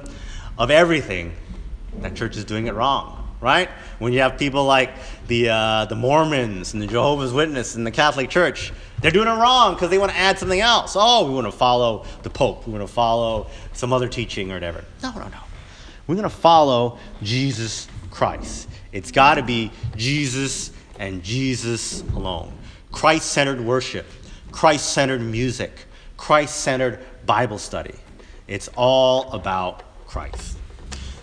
of 0.57 0.71
everything, 0.71 1.33
that 1.99 2.15
church 2.15 2.37
is 2.37 2.45
doing 2.45 2.67
it 2.67 2.73
wrong, 2.73 3.35
right? 3.41 3.69
When 3.99 4.13
you 4.13 4.21
have 4.21 4.37
people 4.37 4.63
like 4.65 4.91
the, 5.27 5.49
uh, 5.49 5.85
the 5.85 5.95
Mormons 5.95 6.73
and 6.73 6.81
the 6.81 6.87
Jehovah's 6.87 7.33
Witnesses 7.33 7.75
and 7.75 7.85
the 7.85 7.91
Catholic 7.91 8.29
Church, 8.29 8.71
they're 9.01 9.11
doing 9.11 9.27
it 9.27 9.31
wrong 9.31 9.73
because 9.73 9.89
they 9.89 9.97
want 9.97 10.11
to 10.11 10.17
add 10.17 10.39
something 10.39 10.61
else. 10.61 10.95
Oh, 10.97 11.27
we 11.27 11.33
want 11.33 11.47
to 11.47 11.51
follow 11.51 12.05
the 12.23 12.29
Pope. 12.29 12.65
We 12.65 12.71
want 12.71 12.87
to 12.87 12.93
follow 12.93 13.47
some 13.73 13.91
other 13.91 14.07
teaching 14.07 14.51
or 14.51 14.53
whatever. 14.55 14.85
No, 15.01 15.11
no, 15.11 15.27
no. 15.27 15.39
We're 16.07 16.15
going 16.15 16.23
to 16.23 16.29
follow 16.29 16.97
Jesus 17.21 17.87
Christ. 18.09 18.69
It's 18.91 19.11
got 19.11 19.35
to 19.35 19.43
be 19.43 19.71
Jesus 19.95 20.71
and 20.99 21.23
Jesus 21.23 22.01
alone. 22.15 22.53
Christ 22.91 23.31
centered 23.31 23.61
worship, 23.61 24.05
Christ 24.51 24.93
centered 24.93 25.21
music, 25.21 25.71
Christ 26.17 26.57
centered 26.61 26.99
Bible 27.25 27.57
study. 27.57 27.95
It's 28.47 28.69
all 28.75 29.31
about 29.31 29.83
Christ. 30.07 30.57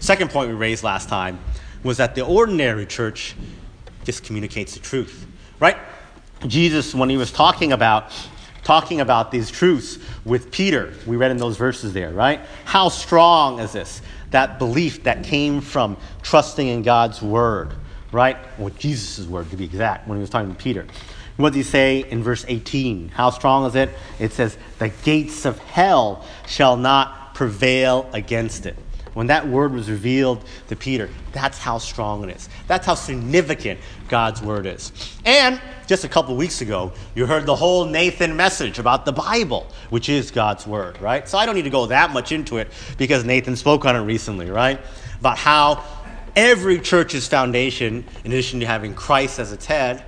Second 0.00 0.30
point 0.30 0.48
we 0.48 0.54
raised 0.54 0.82
last 0.82 1.08
time 1.08 1.38
was 1.84 1.98
that 1.98 2.14
the 2.14 2.24
ordinary 2.24 2.86
church 2.86 3.34
just 4.04 4.24
communicates 4.24 4.74
the 4.74 4.80
truth, 4.80 5.26
right? 5.60 5.76
Jesus, 6.46 6.94
when 6.94 7.10
he 7.10 7.16
was 7.16 7.30
talking 7.30 7.72
about 7.72 8.12
talking 8.62 9.00
about 9.00 9.30
these 9.30 9.50
truths 9.50 9.98
with 10.24 10.50
Peter, 10.50 10.92
we 11.06 11.16
read 11.16 11.30
in 11.30 11.38
those 11.38 11.56
verses 11.56 11.92
there, 11.92 12.10
right? 12.10 12.40
How 12.64 12.88
strong 12.88 13.58
is 13.58 13.72
this? 13.72 14.02
That 14.30 14.58
belief 14.58 15.02
that 15.04 15.24
came 15.24 15.60
from 15.60 15.96
trusting 16.22 16.68
in 16.68 16.82
God's 16.82 17.22
word, 17.22 17.74
right? 18.12 18.36
Or 18.58 18.70
Jesus' 18.70 19.26
word, 19.26 19.50
to 19.50 19.56
be 19.56 19.64
exact, 19.64 20.08
when 20.08 20.18
he 20.18 20.20
was 20.20 20.30
talking 20.30 20.54
to 20.54 20.60
Peter. 20.60 20.86
What 21.36 21.50
does 21.50 21.56
he 21.56 21.62
say 21.62 22.00
in 22.00 22.22
verse 22.22 22.44
18? 22.46 23.08
How 23.08 23.30
strong 23.30 23.64
is 23.66 23.74
it? 23.74 23.90
It 24.18 24.32
says, 24.32 24.58
The 24.78 24.88
gates 24.88 25.44
of 25.44 25.58
hell 25.58 26.24
shall 26.46 26.76
not 26.76 27.34
prevail 27.34 28.08
against 28.12 28.66
it. 28.66 28.76
When 29.14 29.26
that 29.26 29.48
word 29.48 29.72
was 29.72 29.90
revealed 29.90 30.44
to 30.68 30.76
Peter, 30.76 31.08
that's 31.32 31.58
how 31.58 31.78
strong 31.78 32.28
it 32.28 32.36
is. 32.36 32.48
That's 32.68 32.86
how 32.86 32.94
significant 32.94 33.80
God's 34.08 34.40
word 34.40 34.66
is. 34.66 34.92
And 35.24 35.60
just 35.86 36.04
a 36.04 36.08
couple 36.08 36.36
weeks 36.36 36.60
ago, 36.60 36.92
you 37.14 37.26
heard 37.26 37.46
the 37.46 37.56
whole 37.56 37.84
Nathan 37.86 38.36
message 38.36 38.78
about 38.78 39.04
the 39.04 39.12
Bible, 39.12 39.66
which 39.88 40.08
is 40.08 40.30
God's 40.30 40.66
word, 40.66 41.00
right? 41.00 41.28
So 41.28 41.38
I 41.38 41.46
don't 41.46 41.56
need 41.56 41.62
to 41.62 41.70
go 41.70 41.86
that 41.86 42.12
much 42.12 42.30
into 42.30 42.58
it 42.58 42.68
because 42.98 43.24
Nathan 43.24 43.56
spoke 43.56 43.84
on 43.84 43.96
it 43.96 44.00
recently, 44.00 44.48
right? 44.48 44.78
About 45.18 45.38
how 45.38 45.84
every 46.36 46.78
church's 46.78 47.26
foundation, 47.26 48.04
in 48.24 48.32
addition 48.32 48.60
to 48.60 48.66
having 48.66 48.94
Christ 48.94 49.38
as 49.38 49.52
its 49.52 49.66
head, 49.66 50.04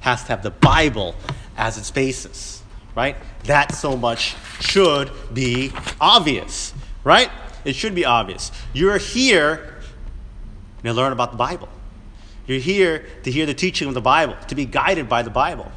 has 0.00 0.22
to 0.24 0.28
have 0.28 0.42
the 0.42 0.50
Bible 0.50 1.14
as 1.56 1.78
its 1.78 1.90
basis, 1.90 2.62
right? 2.96 3.16
That 3.44 3.74
so 3.74 3.96
much 3.96 4.36
should 4.60 5.10
be 5.32 5.72
obvious, 6.00 6.72
right? 7.04 7.30
It 7.64 7.74
should 7.74 7.94
be 7.94 8.04
obvious. 8.04 8.52
You're 8.72 8.98
here 8.98 9.76
to 10.84 10.92
learn 10.92 11.12
about 11.12 11.32
the 11.32 11.36
Bible. 11.36 11.68
You're 12.46 12.60
here 12.60 13.04
to 13.24 13.30
hear 13.30 13.44
the 13.44 13.54
teaching 13.54 13.88
of 13.88 13.94
the 13.94 14.00
Bible, 14.00 14.36
to 14.48 14.54
be 14.54 14.64
guided 14.64 15.08
by 15.08 15.22
the 15.22 15.30
Bible. 15.30 15.70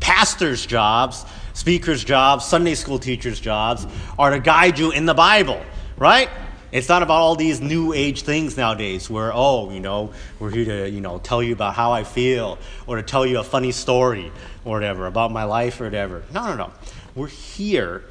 Pastors' 0.00 0.66
jobs, 0.66 1.24
speakers' 1.54 2.04
jobs, 2.04 2.44
Sunday 2.44 2.74
school 2.74 2.98
teachers' 2.98 3.40
jobs 3.40 3.86
are 4.18 4.30
to 4.30 4.38
guide 4.38 4.78
you 4.78 4.90
in 4.90 5.06
the 5.06 5.14
Bible, 5.14 5.60
right? 5.96 6.28
It's 6.70 6.88
not 6.88 7.02
about 7.02 7.20
all 7.20 7.34
these 7.34 7.60
new 7.60 7.94
age 7.94 8.22
things 8.22 8.56
nowadays 8.56 9.08
where, 9.08 9.32
oh, 9.32 9.70
you 9.70 9.80
know, 9.80 10.12
we're 10.38 10.50
here 10.50 10.64
to, 10.66 10.90
you 10.90 11.00
know, 11.00 11.18
tell 11.18 11.42
you 11.42 11.54
about 11.54 11.74
how 11.74 11.92
I 11.92 12.04
feel 12.04 12.58
or 12.86 12.96
to 12.96 13.02
tell 13.02 13.24
you 13.24 13.38
a 13.38 13.44
funny 13.44 13.72
story 13.72 14.30
or 14.64 14.72
whatever 14.72 15.06
about 15.06 15.32
my 15.32 15.44
life 15.44 15.80
or 15.80 15.84
whatever. 15.84 16.24
No, 16.32 16.46
no, 16.48 16.56
no. 16.56 16.72
We're 17.14 17.28
here 17.28 18.04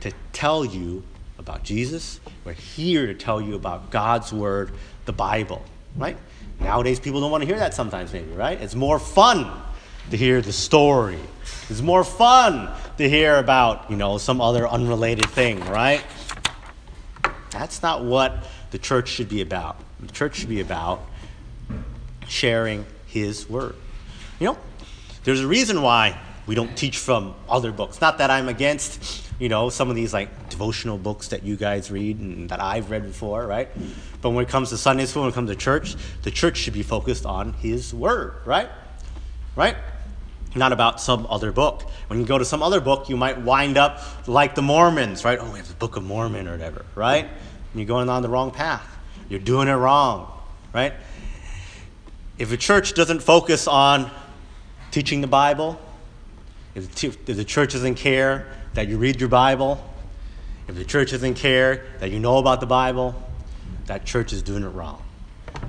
to 0.00 0.12
tell 0.32 0.64
you 0.64 1.02
about 1.38 1.64
Jesus. 1.64 2.20
We're 2.44 2.52
here 2.52 3.06
to 3.06 3.14
tell 3.14 3.40
you 3.40 3.56
about 3.56 3.90
God's 3.90 4.32
Word, 4.32 4.70
the 5.06 5.12
Bible, 5.12 5.64
right? 5.96 6.16
Nowadays, 6.60 7.00
people 7.00 7.20
don't 7.20 7.32
want 7.32 7.42
to 7.42 7.46
hear 7.46 7.58
that 7.58 7.74
sometimes, 7.74 8.12
maybe, 8.12 8.30
right? 8.32 8.60
It's 8.60 8.76
more 8.76 8.98
fun 9.00 9.50
to 10.10 10.16
hear 10.16 10.40
the 10.40 10.52
story. 10.52 11.18
It's 11.68 11.80
more 11.80 12.04
fun 12.04 12.70
to 12.98 13.08
hear 13.08 13.36
about, 13.38 13.90
you 13.90 13.96
know, 13.96 14.18
some 14.18 14.40
other 14.40 14.68
unrelated 14.68 15.28
thing, 15.30 15.60
right? 15.64 16.02
That's 17.54 17.82
not 17.82 18.04
what 18.04 18.46
the 18.70 18.78
church 18.78 19.08
should 19.08 19.28
be 19.28 19.40
about. 19.40 19.80
The 20.00 20.12
church 20.12 20.36
should 20.36 20.48
be 20.48 20.60
about 20.60 21.00
sharing 22.28 22.84
His 23.06 23.48
Word. 23.48 23.76
You 24.38 24.48
know, 24.48 24.58
there's 25.22 25.40
a 25.40 25.46
reason 25.46 25.80
why 25.80 26.18
we 26.46 26.54
don't 26.54 26.76
teach 26.76 26.98
from 26.98 27.34
other 27.48 27.72
books. 27.72 28.00
Not 28.00 28.18
that 28.18 28.30
I'm 28.30 28.48
against 28.48 29.24
you 29.38 29.48
know, 29.48 29.68
some 29.68 29.90
of 29.90 29.96
these 29.96 30.12
like 30.12 30.48
devotional 30.48 30.98
books 30.98 31.28
that 31.28 31.42
you 31.42 31.56
guys 31.56 31.90
read 31.90 32.18
and 32.18 32.48
that 32.50 32.60
I've 32.60 32.90
read 32.90 33.04
before, 33.04 33.46
right? 33.46 33.68
But 34.20 34.30
when 34.30 34.44
it 34.44 34.48
comes 34.48 34.70
to 34.70 34.76
Sunday 34.76 35.06
school, 35.06 35.22
when 35.22 35.32
it 35.32 35.34
comes 35.34 35.50
to 35.50 35.56
church, 35.56 35.96
the 36.22 36.30
church 36.30 36.56
should 36.56 36.74
be 36.74 36.82
focused 36.82 37.26
on 37.26 37.52
His 37.54 37.92
Word, 37.92 38.34
right? 38.44 38.68
Right? 39.56 39.76
Not 40.54 40.72
about 40.72 41.00
some 41.00 41.26
other 41.28 41.50
book. 41.50 41.82
When 42.06 42.20
you 42.20 42.26
go 42.26 42.38
to 42.38 42.44
some 42.44 42.62
other 42.62 42.80
book, 42.80 43.08
you 43.08 43.16
might 43.16 43.40
wind 43.40 43.76
up 43.76 44.00
like 44.28 44.54
the 44.54 44.62
Mormons, 44.62 45.24
right? 45.24 45.38
Oh, 45.40 45.50
we 45.50 45.58
have 45.58 45.68
the 45.68 45.74
Book 45.74 45.96
of 45.96 46.04
Mormon 46.04 46.46
or 46.46 46.52
whatever, 46.52 46.84
right? 46.94 47.24
And 47.24 47.32
you're 47.74 47.86
going 47.86 48.08
on 48.08 48.22
the 48.22 48.28
wrong 48.28 48.50
path. 48.50 48.86
You're 49.28 49.40
doing 49.40 49.68
it 49.68 49.72
wrong, 49.72 50.30
right? 50.72 50.92
If 52.38 52.52
a 52.52 52.56
church 52.56 52.94
doesn't 52.94 53.20
focus 53.20 53.66
on 53.66 54.10
teaching 54.90 55.20
the 55.20 55.26
Bible, 55.26 55.80
if 56.74 56.94
the 57.24 57.44
church 57.44 57.72
doesn't 57.72 57.96
care 57.96 58.46
that 58.74 58.88
you 58.88 58.96
read 58.96 59.20
your 59.20 59.28
Bible, 59.28 59.82
if 60.68 60.76
the 60.76 60.84
church 60.84 61.10
doesn't 61.10 61.34
care 61.34 61.84
that 61.98 62.10
you 62.10 62.20
know 62.20 62.38
about 62.38 62.60
the 62.60 62.66
Bible, 62.66 63.14
that 63.86 64.04
church 64.04 64.32
is 64.32 64.42
doing 64.42 64.62
it 64.62 64.68
wrong. 64.68 65.02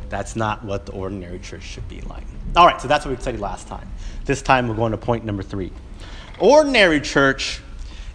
That's 0.09 0.35
not 0.35 0.63
what 0.63 0.85
the 0.85 0.91
ordinary 0.91 1.39
church 1.39 1.63
should 1.63 1.87
be 1.89 2.01
like. 2.01 2.23
All 2.55 2.65
right, 2.65 2.79
so 2.79 2.87
that's 2.87 3.05
what 3.05 3.15
we 3.15 3.21
studied 3.21 3.39
last 3.39 3.67
time. 3.67 3.87
This 4.25 4.41
time 4.41 4.67
we're 4.67 4.75
going 4.75 4.91
to 4.91 4.97
point 4.97 5.23
number 5.23 5.43
three. 5.43 5.71
Ordinary 6.39 6.99
church 6.99 7.61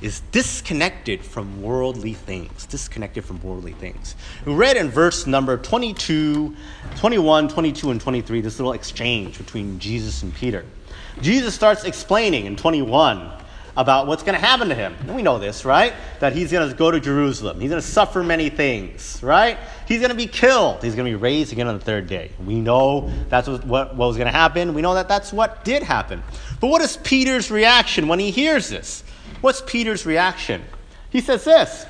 is 0.00 0.20
disconnected 0.32 1.22
from 1.22 1.62
worldly 1.62 2.14
things. 2.14 2.66
Disconnected 2.66 3.24
from 3.24 3.40
worldly 3.42 3.72
things. 3.72 4.16
We 4.44 4.54
read 4.54 4.76
in 4.76 4.88
verse 4.88 5.26
number 5.26 5.56
22, 5.56 6.56
21, 6.96 7.48
22, 7.48 7.90
and 7.90 8.00
23 8.00 8.40
this 8.40 8.58
little 8.58 8.72
exchange 8.72 9.38
between 9.38 9.78
Jesus 9.78 10.22
and 10.22 10.34
Peter. 10.34 10.64
Jesus 11.20 11.54
starts 11.54 11.84
explaining 11.84 12.46
in 12.46 12.56
21 12.56 13.30
about 13.76 14.06
what's 14.06 14.22
going 14.22 14.38
to 14.38 14.44
happen 14.44 14.68
to 14.68 14.74
him. 14.74 14.94
And 15.00 15.14
we 15.14 15.22
know 15.22 15.38
this, 15.38 15.64
right? 15.64 15.94
That 16.20 16.32
he's 16.32 16.50
going 16.50 16.68
to 16.68 16.76
go 16.76 16.90
to 16.90 17.00
Jerusalem. 17.00 17.60
He's 17.60 17.70
going 17.70 17.80
to 17.80 17.86
suffer 17.86 18.22
many 18.22 18.48
things, 18.50 19.20
right? 19.22 19.58
He's 19.86 20.00
going 20.00 20.10
to 20.10 20.16
be 20.16 20.26
killed. 20.26 20.82
He's 20.82 20.94
going 20.94 21.10
to 21.10 21.16
be 21.16 21.20
raised 21.20 21.52
again 21.52 21.66
on 21.66 21.78
the 21.78 21.84
third 21.84 22.06
day. 22.06 22.30
We 22.44 22.60
know 22.60 23.10
that's 23.28 23.48
what, 23.48 23.64
what, 23.64 23.96
what 23.96 24.06
was 24.08 24.16
going 24.16 24.26
to 24.26 24.32
happen. 24.32 24.74
We 24.74 24.82
know 24.82 24.94
that 24.94 25.08
that's 25.08 25.32
what 25.32 25.64
did 25.64 25.82
happen. 25.82 26.22
But 26.60 26.68
what 26.68 26.82
is 26.82 26.96
Peter's 26.98 27.50
reaction 27.50 28.08
when 28.08 28.18
he 28.18 28.30
hears 28.30 28.68
this? 28.68 29.04
What's 29.40 29.62
Peter's 29.66 30.04
reaction? 30.04 30.62
He 31.10 31.20
says 31.20 31.44
this. 31.44 31.86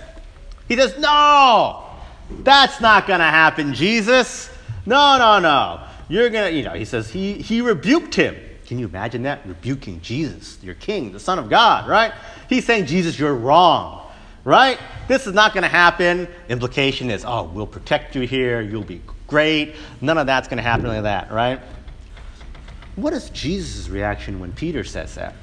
He 0.69 0.77
says, 0.77 0.99
No, 0.99 1.85
that's 2.43 2.81
not 2.81 3.07
going 3.07 3.21
to 3.21 3.25
happen, 3.25 3.75
Jesus. 3.75 4.51
No, 4.87 5.19
no, 5.19 5.41
no. 5.41 5.87
You're 6.09 6.31
going 6.31 6.53
to, 6.53 6.57
you 6.57 6.65
know, 6.65 6.73
he 6.73 6.85
says, 6.85 7.11
he, 7.11 7.35
he 7.35 7.61
rebuked 7.61 8.15
him. 8.15 8.37
Can 8.71 8.79
you 8.79 8.87
imagine 8.87 9.25
that? 9.25 9.45
Rebuking 9.47 10.01
Jesus, 10.01 10.63
your 10.63 10.77
king, 10.77 11.11
the 11.11 11.19
Son 11.19 11.41
of 11.41 11.51
God, 11.51 11.89
right? 11.89 12.13
He's 12.49 12.65
saying, 12.65 12.87
Jesus, 12.87 13.19
you're 13.19 13.35
wrong, 13.35 14.09
right? 14.45 14.79
This 15.09 15.27
is 15.27 15.35
not 15.35 15.55
going 15.55 15.65
to 15.65 15.69
happen. 15.69 16.29
Implication 16.49 17.11
is, 17.11 17.25
oh, 17.25 17.51
we'll 17.53 17.67
protect 17.67 18.15
you 18.15 18.23
here. 18.29 18.61
You'll 18.61 18.85
be 18.85 19.03
great. 19.27 19.75
None 20.01 20.19
of 20.19 20.29
that's 20.29 20.47
going 20.47 20.59
to 20.59 20.63
happen 20.63 20.87
like 20.87 21.03
that, 21.03 21.33
right? 21.33 21.59
What 22.95 23.13
is 23.13 23.31
Jesus' 23.31 23.89
reaction 23.89 24.39
when 24.39 24.53
Peter 24.53 24.85
says 24.85 25.17
that? 25.17 25.35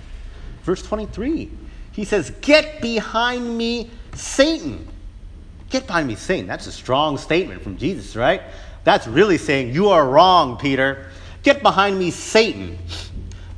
Verse 0.64 0.82
23, 0.84 1.52
he 1.92 2.06
says, 2.06 2.30
Get 2.40 2.82
behind 2.82 3.58
me, 3.58 3.90
Satan. 4.14 4.88
Get 5.70 5.86
behind 5.86 6.08
me, 6.08 6.16
Satan. 6.16 6.48
That's 6.48 6.68
a 6.68 6.72
strong 6.72 7.18
statement 7.18 7.62
from 7.62 7.76
Jesus, 7.76 8.16
right? 8.16 8.42
That's 8.86 9.06
really 9.06 9.38
saying, 9.38 9.74
You 9.74 9.90
are 9.90 10.08
wrong, 10.08 10.56
Peter. 10.56 11.12
Get 11.44 11.62
behind 11.62 12.00
me, 12.00 12.12
Satan. 12.12 12.78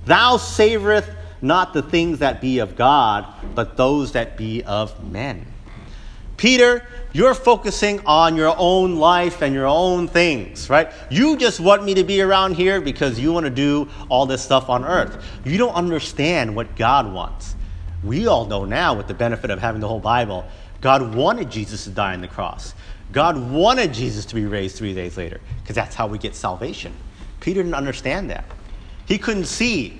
Thou 0.05 0.37
savoreth 0.37 1.15
not 1.41 1.73
the 1.73 1.81
things 1.81 2.19
that 2.19 2.41
be 2.41 2.59
of 2.59 2.75
God, 2.75 3.25
but 3.55 3.77
those 3.77 4.13
that 4.13 4.37
be 4.37 4.63
of 4.63 5.11
men. 5.11 5.45
Peter, 6.37 6.85
you're 7.11 7.33
focusing 7.33 7.99
on 8.05 8.35
your 8.35 8.55
own 8.57 8.95
life 8.95 9.41
and 9.41 9.53
your 9.53 9.67
own 9.67 10.07
things, 10.07 10.69
right? 10.69 10.91
You 11.09 11.37
just 11.37 11.59
want 11.59 11.83
me 11.83 11.95
to 11.95 12.03
be 12.03 12.21
around 12.21 12.55
here 12.55 12.79
because 12.79 13.19
you 13.19 13.33
want 13.33 13.45
to 13.45 13.49
do 13.49 13.89
all 14.07 14.25
this 14.25 14.41
stuff 14.41 14.69
on 14.69 14.85
earth. 14.85 15.23
You 15.43 15.57
don't 15.57 15.73
understand 15.73 16.55
what 16.55 16.75
God 16.75 17.11
wants. 17.11 17.55
We 18.03 18.27
all 18.27 18.45
know 18.45 18.63
now, 18.63 18.93
with 18.93 19.07
the 19.07 19.13
benefit 19.13 19.49
of 19.49 19.59
having 19.59 19.81
the 19.81 19.87
whole 19.87 19.99
Bible, 19.99 20.45
God 20.81 21.13
wanted 21.13 21.51
Jesus 21.51 21.83
to 21.83 21.89
die 21.89 22.13
on 22.13 22.21
the 22.21 22.27
cross. 22.27 22.73
God 23.11 23.51
wanted 23.51 23.93
Jesus 23.93 24.23
to 24.25 24.35
be 24.35 24.45
raised 24.45 24.77
three 24.77 24.93
days 24.93 25.17
later 25.17 25.41
because 25.61 25.75
that's 25.75 25.95
how 25.95 26.07
we 26.07 26.17
get 26.17 26.35
salvation. 26.35 26.93
Peter 27.39 27.61
didn't 27.63 27.75
understand 27.75 28.29
that. 28.29 28.45
He 29.09 29.17
couldn't 29.17 29.45
see 29.45 29.99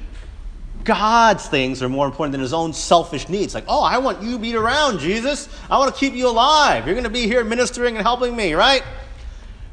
God's 0.83 1.47
things 1.47 1.83
are 1.83 1.89
more 1.89 2.05
important 2.05 2.31
than 2.31 2.41
his 2.41 2.53
own 2.53 2.73
selfish 2.73 3.27
needs. 3.27 3.53
Like, 3.53 3.65
oh, 3.67 3.83
I 3.83 3.97
want 3.97 4.21
you 4.21 4.33
to 4.33 4.39
be 4.39 4.55
around, 4.55 4.99
Jesus. 4.99 5.49
I 5.69 5.77
want 5.77 5.93
to 5.93 5.99
keep 5.99 6.13
you 6.13 6.29
alive. 6.29 6.85
You're 6.85 6.95
going 6.95 7.03
to 7.03 7.09
be 7.09 7.27
here 7.27 7.43
ministering 7.43 7.97
and 7.97 8.03
helping 8.03 8.35
me, 8.35 8.53
right? 8.53 8.83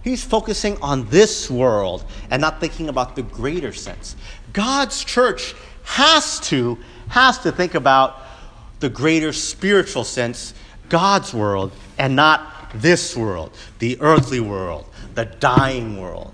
He's 0.03 0.25
focusing 0.25 0.81
on 0.81 1.09
this 1.11 1.51
world 1.51 2.05
and 2.31 2.41
not 2.41 2.61
thinking 2.61 2.89
about 2.89 3.15
the 3.15 3.23
greater 3.23 3.73
sense. 3.73 4.17
God's 4.53 5.05
church 5.05 5.55
has 5.85 6.41
to 6.49 6.79
has 7.09 7.39
to 7.41 7.53
think 7.53 7.75
about 7.75 8.23
the 8.81 8.89
greater 8.89 9.33
spiritual 9.33 10.03
sense, 10.03 10.55
God's 10.89 11.33
world, 11.33 11.73
and 11.99 12.17
not 12.17 12.71
this 12.75 13.17
world, 13.17 13.57
the 13.79 14.01
earthly 14.01 14.41
world, 14.41 14.87
the 15.15 15.27
dying 15.27 16.01
world. 16.01 16.33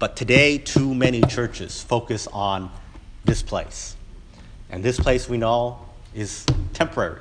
But 0.00 0.16
today, 0.16 0.56
too 0.56 0.94
many 0.94 1.20
churches 1.20 1.82
focus 1.82 2.26
on 2.32 2.70
this 3.26 3.42
place. 3.42 3.94
And 4.70 4.82
this 4.82 4.98
place 4.98 5.28
we 5.28 5.36
know 5.36 5.78
is 6.14 6.46
temporary. 6.72 7.20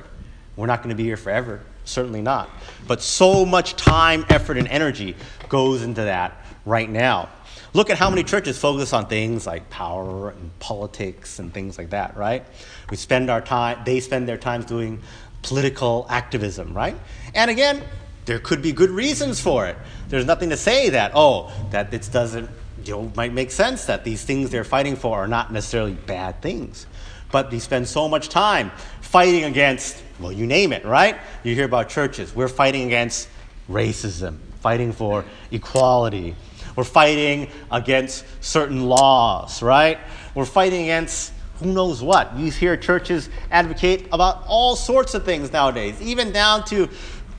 We're 0.56 0.66
not 0.66 0.80
going 0.80 0.90
to 0.90 0.96
be 0.96 1.04
here 1.04 1.18
forever. 1.18 1.60
Certainly 1.84 2.22
not. 2.22 2.50
But 2.88 3.02
so 3.02 3.46
much 3.46 3.76
time, 3.76 4.26
effort, 4.30 4.58
and 4.58 4.68
energy 4.70 5.18
goes 5.50 5.84
into 5.84 6.04
that 6.04 6.38
right 6.66 6.90
now. 6.90 7.28
Look 7.74 7.90
at 7.90 7.98
how 7.98 8.10
many 8.10 8.24
churches 8.24 8.58
focus 8.58 8.94
on 8.94 9.08
things 9.08 9.46
like 9.46 9.70
power 9.70 10.30
and 10.30 10.58
politics 10.60 11.40
and 11.40 11.54
things 11.54 11.78
like 11.78 11.90
that, 11.90 12.16
right? 12.16 12.46
We 12.90 12.96
spend 12.96 13.30
our 13.30 13.42
time, 13.42 13.80
they 13.86 14.00
spend 14.00 14.26
their 14.26 14.38
time 14.38 14.64
doing 14.64 15.02
political 15.42 16.06
activism, 16.10 16.74
right? 16.74 16.96
And 17.36 17.52
again, 17.52 17.84
there 18.26 18.40
could 18.40 18.62
be 18.62 18.72
good 18.72 18.90
reasons 18.90 19.42
for 19.42 19.68
it. 19.68 19.76
There's 20.08 20.26
nothing 20.26 20.50
to 20.52 20.58
say 20.58 20.90
that, 20.90 21.12
oh, 21.14 21.52
that 21.72 21.92
this 21.92 22.08
doesn't, 22.08 22.50
you 22.86 22.94
know, 22.94 23.12
might 23.16 23.34
make 23.34 23.52
sense 23.52 23.86
that 23.86 24.04
these 24.04 24.24
things 24.24 24.50
they're 24.50 24.64
fighting 24.64 24.96
for 24.96 25.18
are 25.20 25.28
not 25.28 25.52
necessarily 25.52 25.94
bad 25.94 26.42
things. 26.42 26.88
But 27.32 27.52
they 27.52 27.60
spend 27.60 27.88
so 27.88 28.08
much 28.08 28.30
time 28.30 28.72
fighting 29.02 29.44
against, 29.44 30.02
well, 30.20 30.32
you 30.32 30.46
name 30.46 30.74
it, 30.74 30.86
right? 30.86 31.18
You 31.44 31.54
hear 31.56 31.66
about 31.66 31.90
churches. 31.90 32.36
We're 32.36 32.48
fighting 32.48 32.88
against 32.88 33.30
racism, 33.70 34.38
fighting 34.62 34.94
for 34.94 35.26
equality. 35.52 36.36
We're 36.76 36.84
fighting 36.84 37.50
against 37.72 38.26
certain 38.42 38.86
laws, 38.86 39.62
right? 39.62 40.00
We're 40.34 40.46
fighting 40.46 40.84
against 40.84 41.34
who 41.60 41.74
knows 41.74 42.02
what. 42.02 42.36
You 42.38 42.52
hear 42.52 42.78
churches 42.78 43.30
advocate 43.52 44.08
about 44.12 44.46
all 44.48 44.76
sorts 44.76 45.14
of 45.14 45.26
things 45.26 45.52
nowadays, 45.52 46.02
even 46.02 46.32
down 46.32 46.64
to, 46.66 46.88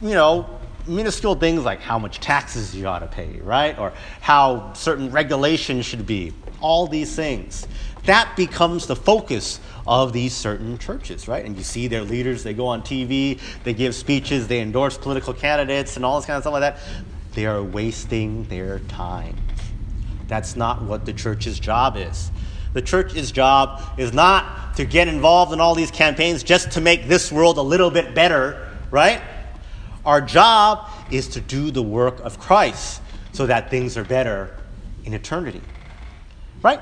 you 0.02 0.10
know, 0.10 0.59
minuscule 0.86 1.34
things 1.34 1.64
like 1.64 1.80
how 1.80 1.98
much 1.98 2.20
taxes 2.20 2.74
you 2.74 2.86
ought 2.86 3.00
to 3.00 3.06
pay, 3.06 3.40
right? 3.42 3.78
Or 3.78 3.92
how 4.20 4.72
certain 4.74 5.10
regulations 5.10 5.86
should 5.86 6.06
be. 6.06 6.32
All 6.60 6.86
these 6.86 7.14
things. 7.14 7.66
That 8.04 8.34
becomes 8.36 8.86
the 8.86 8.96
focus 8.96 9.60
of 9.86 10.12
these 10.12 10.34
certain 10.34 10.78
churches, 10.78 11.28
right? 11.28 11.44
And 11.44 11.56
you 11.56 11.62
see 11.62 11.86
their 11.86 12.02
leaders, 12.02 12.42
they 12.42 12.54
go 12.54 12.66
on 12.66 12.82
TV, 12.82 13.40
they 13.64 13.74
give 13.74 13.94
speeches, 13.94 14.48
they 14.48 14.60
endorse 14.60 14.96
political 14.96 15.34
candidates, 15.34 15.96
and 15.96 16.04
all 16.04 16.18
this 16.18 16.26
kind 16.26 16.36
of 16.36 16.42
stuff 16.42 16.52
like 16.52 16.60
that. 16.60 16.78
They 17.34 17.46
are 17.46 17.62
wasting 17.62 18.44
their 18.44 18.80
time. 18.80 19.36
That's 20.28 20.56
not 20.56 20.82
what 20.82 21.06
the 21.06 21.12
church's 21.12 21.58
job 21.58 21.96
is. 21.96 22.30
The 22.72 22.82
church's 22.82 23.32
job 23.32 23.82
is 23.98 24.12
not 24.12 24.76
to 24.76 24.84
get 24.84 25.08
involved 25.08 25.52
in 25.52 25.60
all 25.60 25.74
these 25.74 25.90
campaigns 25.90 26.42
just 26.42 26.72
to 26.72 26.80
make 26.80 27.08
this 27.08 27.32
world 27.32 27.58
a 27.58 27.62
little 27.62 27.90
bit 27.90 28.14
better, 28.14 28.68
right? 28.90 29.20
Our 30.04 30.20
job 30.20 30.88
is 31.10 31.28
to 31.28 31.40
do 31.40 31.70
the 31.70 31.82
work 31.82 32.20
of 32.20 32.38
Christ 32.38 33.02
so 33.32 33.46
that 33.46 33.70
things 33.70 33.96
are 33.96 34.04
better 34.04 34.56
in 35.04 35.14
eternity. 35.14 35.62
Right? 36.62 36.80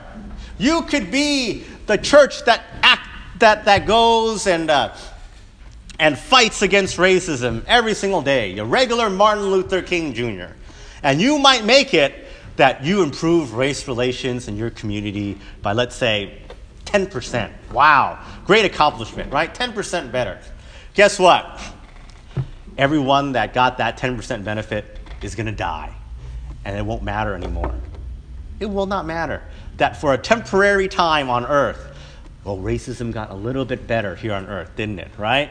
You 0.59 0.83
could 0.83 1.11
be 1.11 1.65
the 1.87 1.99
church 1.99 2.45
that 2.45 2.65
act, 2.83 3.09
that, 3.39 3.65
that 3.67 3.87
goes 3.87 4.47
and, 4.47 4.71
uh, 4.71 4.95
and 5.99 6.19
fights 6.19 6.63
against 6.63 6.97
racism 6.97 7.65
every 7.67 7.95
single 7.95 8.23
day, 8.23 8.53
your 8.53 8.67
regular 8.67 9.09
Martin 9.09 9.51
Luther 9.51 9.83
King 9.83 10.15
Jr. 10.15 10.53
And 11.03 11.21
you 11.21 11.39
might 11.39 11.65
make 11.65 11.95
it 11.95 12.27
that 12.57 12.85
you 12.85 13.03
improve 13.03 13.55
race 13.55 13.87
relations 13.87 14.49
in 14.49 14.57
your 14.57 14.71
community 14.71 15.39
by, 15.63 15.73
let's 15.73 15.95
say, 15.95 16.43
10%. 16.87 17.53
Wow, 17.73 18.25
great 18.45 18.65
accomplishment, 18.65 19.33
right? 19.33 19.55
10% 19.55 20.11
better. 20.11 20.41
Guess 20.95 21.21
what? 21.21 21.61
Everyone 22.79 23.33
that 23.33 23.53
got 23.53 23.79
that 23.79 23.99
10% 23.99 24.45
benefit 24.45 24.99
is 25.21 25.35
going 25.35 25.47
to 25.47 25.53
die, 25.53 25.93
and 26.65 26.79
it 26.79 26.87
won't 26.87 27.03
matter 27.03 27.35
anymore. 27.35 27.75
It 28.61 28.67
will 28.67 28.87
not 28.87 29.05
matter. 29.05 29.43
That 29.79 30.01
for 30.01 30.15
a 30.15 30.19
temporary 30.19 30.89
time 30.89 31.29
on 31.29 31.45
earth, 31.45 31.97
well, 32.45 32.57
racism 32.57 33.13
got 33.13 33.31
a 33.31 33.35
little 33.35 33.65
bit 33.65 33.87
better 33.87 34.15
here 34.15 34.33
on 34.33 34.47
earth, 34.47 34.71
didn't 34.77 35.01
it, 35.01 35.11
right? 35.19 35.51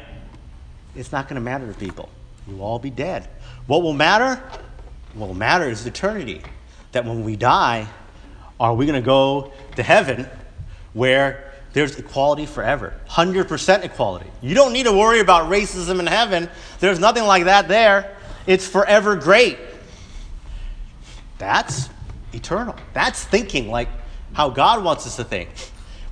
It's 0.96 1.12
not 1.12 1.28
going 1.28 1.36
to 1.36 1.42
matter 1.42 1.68
to 1.68 1.78
people. 1.78 2.10
You'll 2.48 2.62
all 2.62 2.80
be 2.80 2.90
dead. 2.90 3.28
What 3.68 3.84
will 3.84 3.94
matter? 3.94 4.42
What 5.14 5.28
will 5.28 5.36
matter 5.36 5.70
is 5.70 5.86
eternity 5.86 6.42
that 6.94 7.06
when 7.06 7.24
we 7.24 7.36
die, 7.36 7.88
are 8.60 8.74
we 8.74 8.86
going 8.86 9.00
to 9.00 9.06
go 9.06 9.52
to 9.76 9.84
heaven 9.84 10.28
where 10.94 11.47
there's 11.74 11.98
equality 11.98 12.46
forever. 12.46 12.94
100% 13.10 13.84
equality. 13.84 14.30
You 14.42 14.56
don't 14.56 14.74
need 14.74 14.84
to 14.84 14.94
worry 14.94 15.20
about 15.20 15.52
racism 15.52 16.00
in 16.00 16.08
heaven. 16.08 16.50
There's 16.80 17.00
nothing 17.00 17.26
like 17.26 17.46
that 17.46 17.68
there. 17.68 18.16
It's 18.48 18.68
forever 18.68 19.16
great. 19.16 19.58
That's 21.38 21.90
eternal. 22.34 22.76
That's 22.94 23.24
thinking 23.24 23.70
like 23.70 23.90
how 24.34 24.50
god 24.50 24.84
wants 24.84 25.06
us 25.06 25.16
to 25.18 25.24
think. 25.24 25.50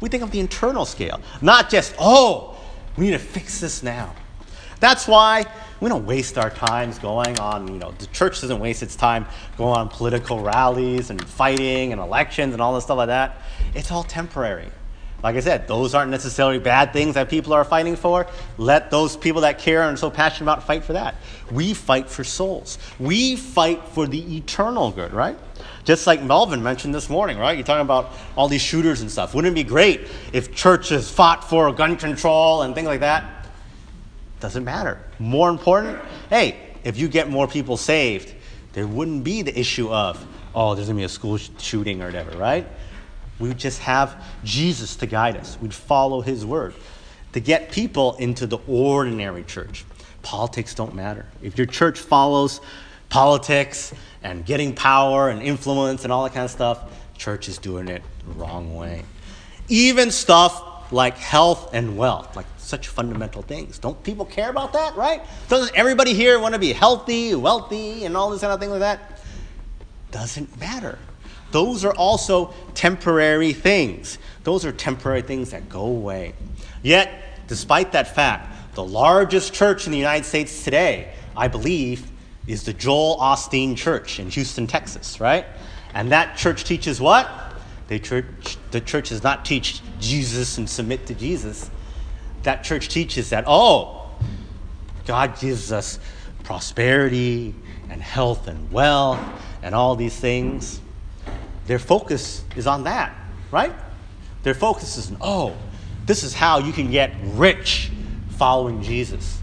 We 0.02 0.10
think 0.10 0.24
of 0.24 0.32
the 0.32 0.39
internal 0.39 0.86
scale 0.86 1.22
not 1.41 1.70
just 1.70 1.96
oh 2.00 2.58
we 2.98 3.06
need 3.06 3.12
to 3.12 3.20
fix 3.20 3.60
this 3.60 3.84
now. 3.84 4.13
That's 4.80 5.08
why 5.08 5.46
we 5.80 5.89
don't 5.89 6.06
waste 6.06 6.38
our 6.38 6.50
times 6.50 7.00
going 7.00 7.39
on, 7.39 7.68
you 7.68 7.80
know, 7.80 7.91
the 7.91 8.08
church 8.08 8.41
doesn't 8.41 8.60
waste 8.60 8.84
its 8.84 8.96
time 8.96 9.26
going 9.58 9.78
on 9.78 9.89
political 9.89 10.39
rallies 10.39 11.10
and 11.10 11.24
fighting 11.28 11.91
and 11.91 12.00
elections 12.00 12.54
and 12.54 12.62
all 12.62 12.74
this 12.74 12.86
stuff 12.86 12.98
like 12.98 13.08
that. 13.08 13.41
It's 13.74 13.91
all 13.91 14.04
temporary. 14.04 14.70
Like 15.23 15.36
I 15.36 15.39
said, 15.39 15.67
those 15.67 15.95
aren't 15.95 16.12
necessarily 16.12 16.60
bad 16.60 16.93
things 16.93 17.15
that 17.15 17.30
people 17.30 17.54
are 17.54 17.63
fighting 17.63 17.95
for. 17.95 18.28
Let 18.58 18.91
those 18.91 19.17
people 19.17 19.41
that 19.41 19.58
care 19.58 19.82
and 19.82 19.95
are 19.95 19.97
so 19.97 20.12
passionate 20.12 20.45
about 20.45 20.63
fight 20.67 20.84
for 20.84 20.93
that. 20.93 21.15
We 21.51 21.73
fight 21.73 22.10
for 22.10 22.23
souls. 22.23 22.78
We 22.99 23.36
fight 23.36 23.84
for 23.89 24.06
the 24.06 24.38
eternal 24.38 24.91
good, 24.91 25.13
right? 25.13 25.38
Just 25.84 26.06
like 26.06 26.21
Melvin 26.21 26.62
mentioned 26.62 26.93
this 26.93 27.10
morning, 27.10 27.38
right? 27.38 27.58
You're 27.58 27.65
talking 27.65 27.82
about 27.82 28.12
all 28.36 28.47
these 28.47 28.62
shooters 28.62 29.01
and 29.01 29.10
stuff. 29.10 29.34
Wouldn't 29.34 29.51
it 29.51 29.56
be 29.56 29.67
great 29.67 30.01
if 30.34 30.54
churches 30.54 31.10
fought 31.10 31.47
for 31.47 31.71
gun 31.71 31.95
control 31.95 32.63
and 32.63 32.75
things 32.75 32.88
like 32.88 32.99
that? 32.99 33.47
Doesn't 34.39 34.63
matter. 34.63 34.99
More 35.17 35.49
important, 35.49 35.99
hey, 36.30 36.58
if 36.84 36.97
you 36.97 37.08
get 37.08 37.30
more 37.30 37.47
people 37.47 37.78
saved, 37.78 38.34
there 38.73 38.86
wouldn't 38.86 39.23
be 39.23 39.41
the 39.41 39.58
issue 39.58 39.89
of, 39.89 40.23
oh, 40.54 40.75
there's 40.75 40.88
going 40.88 40.97
to 40.97 41.01
be 41.01 41.06
a 41.06 41.10
school 41.10 41.38
sh- 41.38 41.49
shooting 41.60 42.01
or 42.01 42.08
whatever, 42.08 42.38
right? 42.38 42.67
We 43.39 43.50
would 43.50 43.58
just 43.58 43.80
have 43.80 44.24
Jesus 44.43 44.95
to 44.98 45.06
guide 45.06 45.38
us. 45.38 45.58
We'd 45.62 45.74
follow 45.74 46.21
his 46.21 46.45
word. 46.45 46.74
To 47.34 47.39
get 47.39 47.71
people 47.71 48.15
into 48.15 48.48
the 48.48 48.60
ordinary 48.67 49.43
church, 49.43 49.84
politics 50.21 50.74
don't 50.74 50.95
matter. 50.95 51.26
If 51.41 51.58
your 51.58 51.67
church 51.67 52.00
follows 52.00 52.62
politics 53.10 53.93
and 54.24 54.45
getting 54.45 54.74
power 54.74 55.30
and 55.30 55.41
influence 55.41 56.04
and 56.04 56.13
all 56.13 56.24
that 56.24 56.34
kind 56.34 56.45
of 56.45 56.52
stuff, 56.52 56.80
church 57.17 57.50
is 57.50 57.58
doing 57.58 57.88
it 57.88 58.02
the 58.26 58.34
wrong 58.34 58.76
way. 58.76 59.04
Even 59.67 60.12
stuff 60.12 60.91
like 60.91 61.17
health 61.17 61.74
and 61.74 61.98
wealth, 61.98 62.36
like 62.36 62.45
such 62.58 62.88
fundamental 62.88 63.41
things. 63.41 63.80
Don't 63.80 64.02
people 64.04 64.26
care 64.26 64.50
about 64.50 64.74
that, 64.74 64.95
right? 64.95 65.21
Doesn't 65.50 65.76
everybody 65.76 66.13
here 66.13 66.39
want 66.39 66.54
to 66.54 66.60
be 66.60 66.74
healthy, 66.74 67.36
wealthy, 67.36 68.06
and 68.06 68.15
all 68.15 68.30
this 68.30 68.41
kind 68.41 68.54
of 68.54 68.60
thing 68.60 68.69
like 68.69 68.80
that? 68.80 69.21
Doesn't 70.12 70.58
matter. 70.60 70.98
Those 71.56 71.86
are 71.86 71.94
also 71.94 72.54
temporary 72.74 73.54
things. 73.54 74.18
Those 74.44 74.65
are 74.65 74.74
temporary 74.74 75.22
things 75.22 75.52
that 75.52 75.70
go 75.70 75.86
away. 75.86 76.34
Yet, 76.84 77.48
despite 77.48 77.94
that 77.94 78.13
fact, 78.13 78.76
the 78.76 78.84
largest 78.84 79.54
church 79.54 79.86
in 79.86 79.94
the 79.94 79.98
United 79.98 80.26
States 80.26 80.65
today, 80.65 81.13
I 81.34 81.48
believe, 81.48 82.12
is 82.46 82.65
the 82.65 82.74
Joel 82.74 83.18
Osteen 83.22 83.78
Church 83.78 84.20
in 84.20 84.30
Houston, 84.32 84.68
Texas, 84.68 85.22
right? 85.22 85.46
And 85.94 86.12
that 86.12 86.36
church 86.36 86.65
teaches 86.65 87.00
what? 87.00 87.32
Church, 87.89 88.58
the 88.72 88.82
church 88.82 89.08
does 89.08 89.24
not 89.24 89.46
teach 89.46 89.80
Jesus 90.02 90.58
and 90.58 90.70
submit 90.70 91.06
to 91.06 91.13
Jesus 91.13 91.72
that 92.44 92.65
church 92.65 92.89
teaches 92.89 93.30
that, 93.30 93.46
oh, 93.48 94.10
God 95.06 95.39
gives 95.39 95.72
us 95.72 96.00
prosperity 96.44 97.56
and 97.89 98.02
health 98.02 98.50
and 98.50 98.74
wealth 98.74 99.22
and 99.63 99.74
all 99.74 99.96
these 99.96 100.20
things. 100.20 100.82
Their 101.65 101.80
focus 101.80 102.43
is 102.56 102.67
on 102.67 102.84
that, 102.84 103.15
right? 103.51 103.73
Their 104.43 104.54
focus 104.54 104.97
is, 104.97 105.12
oh, 105.21 105.56
this 106.06 106.23
is 106.23 106.34
how 106.34 106.60
you 106.60 106.71
can 106.71 106.91
get 106.91 107.13
rich 107.23 107.91
following 108.30 108.82
Jesus. 108.84 109.39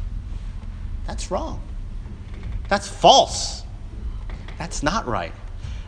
That's 1.07 1.31
wrong. 1.31 1.61
That's 2.69 2.89
false. 2.89 3.63
That's 4.59 4.83
not 4.83 5.07
right. 5.07 5.33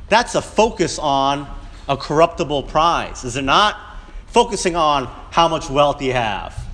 That's 0.08 0.34
a 0.34 0.42
focus 0.42 0.98
on 0.98 1.48
a 1.88 1.96
corruptible 1.96 2.64
prize, 2.64 3.24
is 3.24 3.36
it 3.36 3.44
not? 3.44 3.78
Focusing 4.26 4.74
on 4.74 5.06
how 5.30 5.48
much 5.48 5.70
wealth 5.70 6.02
you 6.02 6.12
have 6.12 6.64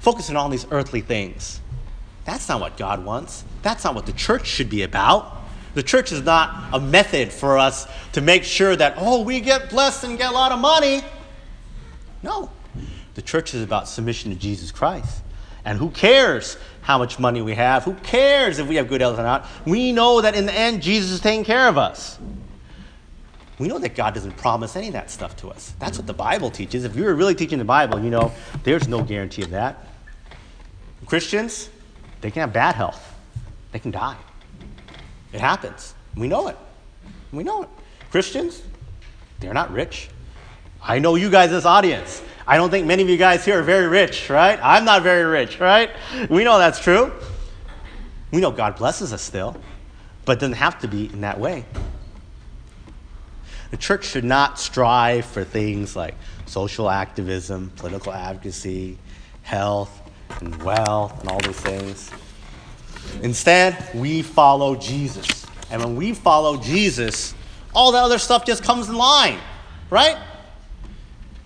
focusing 0.00 0.36
on 0.36 0.50
these 0.50 0.66
earthly 0.70 1.02
things. 1.02 1.60
That's 2.24 2.48
not 2.48 2.60
what 2.60 2.76
God 2.76 3.04
wants. 3.04 3.44
That's 3.62 3.84
not 3.84 3.94
what 3.94 4.06
the 4.06 4.12
church 4.12 4.46
should 4.46 4.68
be 4.68 4.82
about. 4.82 5.36
The 5.74 5.82
church 5.82 6.12
is 6.12 6.22
not 6.22 6.74
a 6.74 6.80
method 6.80 7.32
for 7.32 7.58
us 7.58 7.86
to 8.12 8.20
make 8.20 8.44
sure 8.44 8.74
that, 8.74 8.94
oh, 8.96 9.22
we 9.22 9.40
get 9.40 9.70
blessed 9.70 10.04
and 10.04 10.18
get 10.18 10.30
a 10.30 10.34
lot 10.34 10.52
of 10.52 10.58
money. 10.58 11.02
No. 12.22 12.50
The 13.14 13.22
church 13.22 13.54
is 13.54 13.62
about 13.62 13.88
submission 13.88 14.30
to 14.32 14.36
Jesus 14.36 14.72
Christ. 14.72 15.22
And 15.64 15.78
who 15.78 15.90
cares 15.90 16.56
how 16.82 16.98
much 16.98 17.18
money 17.18 17.42
we 17.42 17.54
have? 17.54 17.84
Who 17.84 17.94
cares 17.94 18.58
if 18.58 18.66
we 18.66 18.76
have 18.76 18.88
good 18.88 19.00
health 19.00 19.18
or 19.18 19.22
not? 19.22 19.46
We 19.64 19.92
know 19.92 20.20
that 20.20 20.34
in 20.34 20.46
the 20.46 20.52
end, 20.52 20.82
Jesus 20.82 21.10
is 21.10 21.20
taking 21.20 21.44
care 21.44 21.68
of 21.68 21.78
us. 21.78 22.18
We 23.58 23.68
know 23.68 23.78
that 23.78 23.94
God 23.94 24.14
doesn't 24.14 24.38
promise 24.38 24.74
any 24.74 24.86
of 24.86 24.94
that 24.94 25.10
stuff 25.10 25.36
to 25.36 25.50
us. 25.50 25.74
That's 25.78 25.98
what 25.98 26.06
the 26.06 26.14
Bible 26.14 26.50
teaches. 26.50 26.84
If 26.84 26.96
you 26.96 27.04
were 27.04 27.14
really 27.14 27.34
teaching 27.34 27.58
the 27.58 27.64
Bible, 27.64 28.02
you 28.02 28.08
know 28.08 28.32
there's 28.64 28.88
no 28.88 29.02
guarantee 29.02 29.42
of 29.42 29.50
that. 29.50 29.86
Christians, 31.04 31.68
they 32.22 32.30
can 32.30 32.40
have 32.40 32.52
bad 32.54 32.74
health, 32.74 33.14
they 33.72 33.78
can 33.78 33.90
die. 33.90 34.16
It 35.32 35.40
happens. 35.40 35.94
We 36.16 36.28
know 36.28 36.48
it. 36.48 36.56
We 37.32 37.44
know 37.44 37.62
it. 37.62 37.68
Christians, 38.10 38.62
they're 39.38 39.54
not 39.54 39.72
rich. 39.72 40.08
I 40.82 40.98
know 40.98 41.14
you 41.14 41.30
guys, 41.30 41.50
this 41.50 41.64
audience. 41.64 42.22
I 42.46 42.56
don't 42.56 42.70
think 42.70 42.86
many 42.86 43.02
of 43.02 43.08
you 43.08 43.16
guys 43.16 43.44
here 43.44 43.60
are 43.60 43.62
very 43.62 43.86
rich, 43.86 44.28
right? 44.30 44.58
I'm 44.62 44.84
not 44.84 45.02
very 45.02 45.24
rich, 45.24 45.60
right? 45.60 45.90
We 46.28 46.42
know 46.42 46.58
that's 46.58 46.80
true. 46.80 47.12
We 48.32 48.40
know 48.40 48.50
God 48.50 48.76
blesses 48.76 49.12
us 49.12 49.22
still, 49.22 49.56
but 50.24 50.38
it 50.38 50.40
doesn't 50.40 50.54
have 50.54 50.80
to 50.80 50.88
be 50.88 51.06
in 51.06 51.20
that 51.20 51.38
way. 51.38 51.64
The 53.70 53.76
church 53.76 54.04
should 54.06 54.24
not 54.24 54.58
strive 54.58 55.26
for 55.26 55.44
things 55.44 55.94
like 55.94 56.14
social 56.46 56.90
activism, 56.90 57.70
political 57.76 58.12
advocacy, 58.12 58.98
health, 59.42 60.00
and 60.40 60.60
wealth, 60.62 61.20
and 61.20 61.28
all 61.28 61.38
those 61.40 61.60
things. 61.60 62.10
Instead, 63.22 63.90
we 63.94 64.22
follow 64.22 64.76
Jesus. 64.76 65.46
And 65.70 65.82
when 65.82 65.96
we 65.96 66.14
follow 66.14 66.56
Jesus, 66.56 67.34
all 67.74 67.92
the 67.92 67.98
other 67.98 68.18
stuff 68.18 68.44
just 68.44 68.62
comes 68.62 68.88
in 68.88 68.94
line, 68.94 69.38
right? 69.88 70.16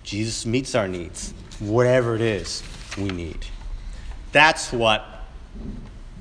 Jesus 0.03 0.45
meets 0.45 0.75
our 0.75 0.87
needs, 0.87 1.33
whatever 1.59 2.15
it 2.15 2.21
is 2.21 2.63
we 2.97 3.05
need. 3.05 3.45
That's 4.31 4.71
what 4.71 5.05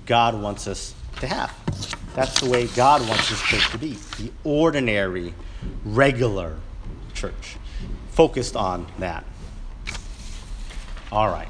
God 0.07 0.41
wants 0.41 0.67
us 0.67 0.95
to 1.21 1.27
have. 1.27 1.53
That's 2.15 2.41
the 2.41 2.49
way 2.49 2.67
God 2.69 3.07
wants 3.09 3.29
His 3.29 3.41
church 3.41 3.71
to 3.71 3.79
be 3.79 3.97
the 4.19 4.31
ordinary, 4.45 5.35
regular 5.85 6.57
church, 7.15 7.57
focused 8.11 8.57
on 8.57 8.87
that. 8.99 9.25
All 11.11 11.29
right. 11.29 11.49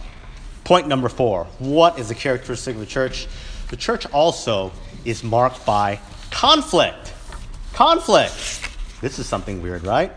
Point 0.65 0.89
number 0.89 1.09
four 1.09 1.45
What 1.59 1.99
is 1.99 2.09
the 2.09 2.15
characteristic 2.15 2.75
of 2.75 2.81
the 2.81 2.87
church? 2.87 3.27
The 3.71 3.77
church 3.77 4.07
also 4.13 4.73
is 5.05 5.25
marked 5.25 5.65
by 5.67 6.01
conflict. 6.31 7.13
Conflict. 7.73 8.69
This 9.01 9.19
is 9.19 9.27
something 9.27 9.63
weird, 9.63 9.85
right? 9.85 10.13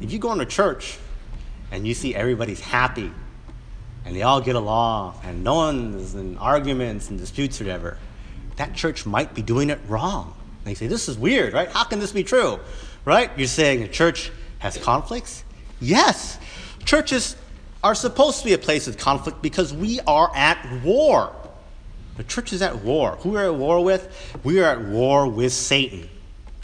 If 0.00 0.12
you 0.12 0.18
go 0.18 0.32
into 0.32 0.46
church 0.46 0.98
and 1.70 1.86
you 1.86 1.94
see 1.94 2.14
everybody's 2.14 2.60
happy 2.60 3.12
and 4.04 4.14
they 4.14 4.22
all 4.22 4.40
get 4.40 4.56
along 4.56 5.18
and 5.24 5.42
no 5.44 5.54
one's 5.54 6.14
in 6.14 6.38
arguments 6.38 7.10
and 7.10 7.18
disputes 7.18 7.60
or 7.60 7.64
whatever, 7.64 7.98
that 8.56 8.74
church 8.74 9.06
might 9.06 9.34
be 9.34 9.42
doing 9.42 9.70
it 9.70 9.78
wrong. 9.88 10.34
And 10.60 10.70
you 10.70 10.74
say, 10.74 10.86
This 10.86 11.08
is 11.08 11.16
weird, 11.16 11.52
right? 11.52 11.70
How 11.70 11.84
can 11.84 11.98
this 11.98 12.12
be 12.12 12.24
true? 12.24 12.60
Right? 13.04 13.30
You're 13.36 13.46
saying 13.48 13.82
a 13.82 13.88
church 13.88 14.30
has 14.58 14.76
conflicts? 14.76 15.44
Yes. 15.80 16.38
Churches 16.84 17.36
are 17.82 17.94
supposed 17.94 18.40
to 18.40 18.44
be 18.44 18.52
a 18.52 18.58
place 18.58 18.88
of 18.88 18.98
conflict 18.98 19.40
because 19.40 19.72
we 19.72 20.00
are 20.06 20.30
at 20.34 20.82
war. 20.82 21.34
The 22.18 22.24
church 22.24 22.52
is 22.52 22.62
at 22.62 22.82
war. 22.82 23.12
Who 23.20 23.36
are 23.36 23.44
at 23.44 23.54
war 23.54 23.82
with? 23.82 24.38
We 24.42 24.60
are 24.60 24.72
at 24.72 24.80
war 24.80 25.28
with 25.28 25.52
Satan. 25.52 26.10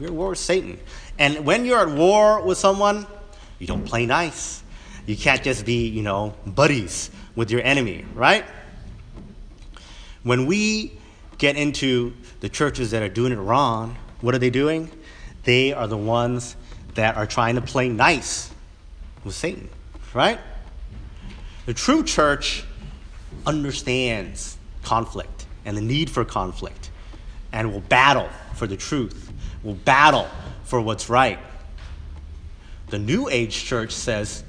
We're 0.00 0.08
at 0.08 0.12
war 0.12 0.30
with 0.30 0.38
Satan. 0.38 0.80
And 1.16 1.46
when 1.46 1.64
you're 1.64 1.78
at 1.78 1.96
war 1.96 2.42
with 2.42 2.58
someone, 2.58 3.06
you 3.60 3.68
don't 3.68 3.84
play 3.84 4.04
nice. 4.04 4.64
You 5.06 5.16
can't 5.16 5.44
just 5.44 5.64
be, 5.64 5.86
you 5.86 6.02
know, 6.02 6.34
buddies 6.44 7.08
with 7.36 7.52
your 7.52 7.62
enemy, 7.62 8.04
right? 8.14 8.44
When 10.24 10.46
we 10.46 10.98
get 11.38 11.56
into 11.56 12.14
the 12.40 12.48
churches 12.48 12.90
that 12.90 13.02
are 13.04 13.08
doing 13.08 13.32
it 13.32 13.36
wrong, 13.36 13.96
what 14.22 14.34
are 14.34 14.38
they 14.38 14.50
doing? 14.50 14.90
They 15.44 15.72
are 15.72 15.86
the 15.86 15.96
ones 15.96 16.56
that 16.94 17.16
are 17.16 17.26
trying 17.26 17.54
to 17.54 17.60
play 17.60 17.88
nice 17.88 18.50
with 19.22 19.34
Satan, 19.36 19.68
right? 20.14 20.40
The 21.66 21.74
true 21.74 22.02
church 22.02 22.64
understands 23.46 24.56
conflict 24.82 25.33
and 25.64 25.76
the 25.76 25.82
need 25.82 26.10
for 26.10 26.24
conflict 26.24 26.90
and 27.52 27.72
will 27.72 27.80
battle 27.80 28.28
for 28.54 28.66
the 28.66 28.76
truth, 28.76 29.32
will 29.62 29.74
battle 29.74 30.28
for 30.64 30.80
what's 30.80 31.08
right. 31.08 31.38
The 32.88 32.98
New 32.98 33.28
Age 33.28 33.64
church 33.64 33.92
says, 33.92 34.44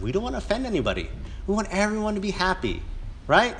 we 0.00 0.12
don't 0.12 0.22
want 0.22 0.34
to 0.34 0.38
offend 0.38 0.66
anybody. 0.66 1.08
We 1.46 1.54
want 1.54 1.68
everyone 1.70 2.14
to 2.14 2.20
be 2.20 2.30
happy, 2.30 2.82
right? 3.26 3.54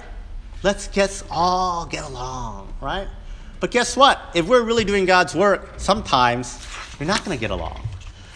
Let's 0.62 0.88
just 0.88 1.24
all 1.30 1.86
get 1.86 2.04
along, 2.04 2.72
right? 2.80 3.08
But 3.60 3.70
guess 3.70 3.96
what? 3.96 4.20
If 4.34 4.46
we're 4.46 4.62
really 4.62 4.84
doing 4.84 5.04
God's 5.04 5.34
work, 5.34 5.74
sometimes 5.76 6.66
you're 6.98 7.06
not 7.06 7.24
going 7.24 7.36
to 7.36 7.40
get 7.40 7.50
along. 7.50 7.80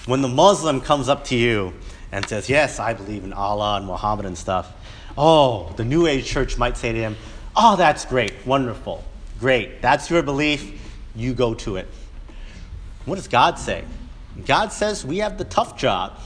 When 0.06 0.22
the 0.22 0.28
Muslim 0.28 0.80
comes 0.80 1.08
up 1.08 1.24
to 1.26 1.36
you 1.36 1.72
and 2.12 2.28
says, 2.28 2.48
Yes, 2.48 2.78
I 2.78 2.94
believe 2.94 3.24
in 3.24 3.32
Allah 3.32 3.76
and 3.78 3.86
Muhammad 3.86 4.26
and 4.26 4.38
stuff, 4.38 4.72
oh, 5.18 5.72
the 5.76 5.84
New 5.84 6.06
Age 6.06 6.26
church 6.26 6.58
might 6.58 6.76
say 6.76 6.92
to 6.92 6.98
him, 6.98 7.16
Oh, 7.56 7.76
that's 7.76 8.04
great, 8.04 8.34
wonderful, 8.44 9.02
great. 9.40 9.80
That's 9.80 10.10
your 10.10 10.22
belief, 10.22 10.80
you 11.14 11.32
go 11.32 11.54
to 11.54 11.76
it. 11.76 11.88
What 13.06 13.14
does 13.14 13.28
God 13.28 13.58
say? 13.58 13.84
God 14.44 14.72
says 14.72 15.04
we 15.04 15.18
have 15.18 15.38
the 15.38 15.44
tough 15.44 15.78
job. 15.78 16.18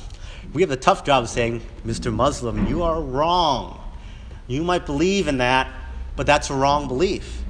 We 0.52 0.62
have 0.62 0.70
the 0.70 0.76
tough 0.76 1.04
job 1.04 1.24
of 1.24 1.30
saying, 1.30 1.62
Mr. 1.86 2.12
Muslim, 2.12 2.66
you 2.66 2.82
are 2.82 3.00
wrong. 3.00 3.80
You 4.48 4.64
might 4.64 4.86
believe 4.86 5.28
in 5.28 5.38
that, 5.38 5.72
but 6.16 6.26
that's 6.26 6.50
a 6.50 6.54
wrong 6.54 6.88
belief. 6.88 7.44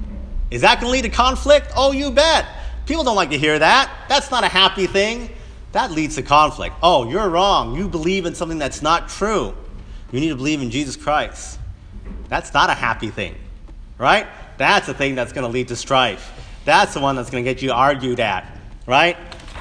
Is 0.51 0.61
that 0.61 0.79
going 0.79 0.87
to 0.87 0.91
lead 0.91 1.01
to 1.03 1.09
conflict? 1.09 1.71
Oh, 1.75 1.91
you 1.93 2.11
bet. 2.11 2.45
People 2.85 3.03
don't 3.03 3.15
like 3.15 3.31
to 3.31 3.37
hear 3.37 3.57
that. 3.57 3.89
That's 4.07 4.29
not 4.29 4.43
a 4.43 4.47
happy 4.47 4.85
thing. 4.85 5.29
That 5.71 5.91
leads 5.91 6.15
to 6.15 6.21
conflict. 6.21 6.75
Oh, 6.83 7.09
you're 7.09 7.29
wrong. 7.29 7.75
You 7.75 7.87
believe 7.87 8.25
in 8.25 8.35
something 8.35 8.59
that's 8.59 8.81
not 8.81 9.09
true. 9.09 9.55
You 10.11 10.19
need 10.19 10.29
to 10.29 10.35
believe 10.35 10.61
in 10.61 10.69
Jesus 10.69 10.95
Christ. 10.95 11.57
That's 12.27 12.53
not 12.53 12.69
a 12.69 12.73
happy 12.73 13.09
thing, 13.09 13.35
right? 14.01 14.25
That's 14.57 14.87
the 14.87 14.95
thing 14.95 15.13
that's 15.13 15.31
going 15.31 15.45
to 15.45 15.51
lead 15.51 15.67
to 15.67 15.75
strife. 15.75 16.31
That's 16.65 16.95
the 16.95 16.99
one 16.99 17.15
that's 17.15 17.29
going 17.29 17.45
to 17.45 17.49
get 17.49 17.61
you 17.61 17.71
argued 17.71 18.19
at, 18.19 18.57
right? 18.87 19.15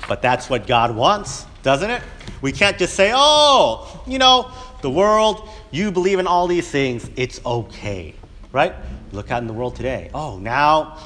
But 0.09 0.23
that's 0.23 0.49
what 0.49 0.67
God 0.67 0.97
wants, 0.97 1.45
doesn't 1.63 1.91
it? 1.91 2.03
We 2.41 2.51
can't 2.51 2.79
just 2.79 2.95
say, 2.95 3.13
oh, 3.15 4.03
you 4.07 4.19
know, 4.19 4.51
the 4.81 4.89
world, 4.89 5.47
you 5.71 5.93
believe 5.93 6.19
in 6.19 6.27
all 6.27 6.47
these 6.47 6.69
things, 6.71 7.11
it's 7.17 7.45
okay, 7.45 8.15
right? 8.51 8.75
Look 9.13 9.31
out 9.31 9.43
in 9.43 9.47
the 9.47 9.53
world 9.53 9.77
today. 9.77 10.11
Oh, 10.15 10.39
now 10.39 10.97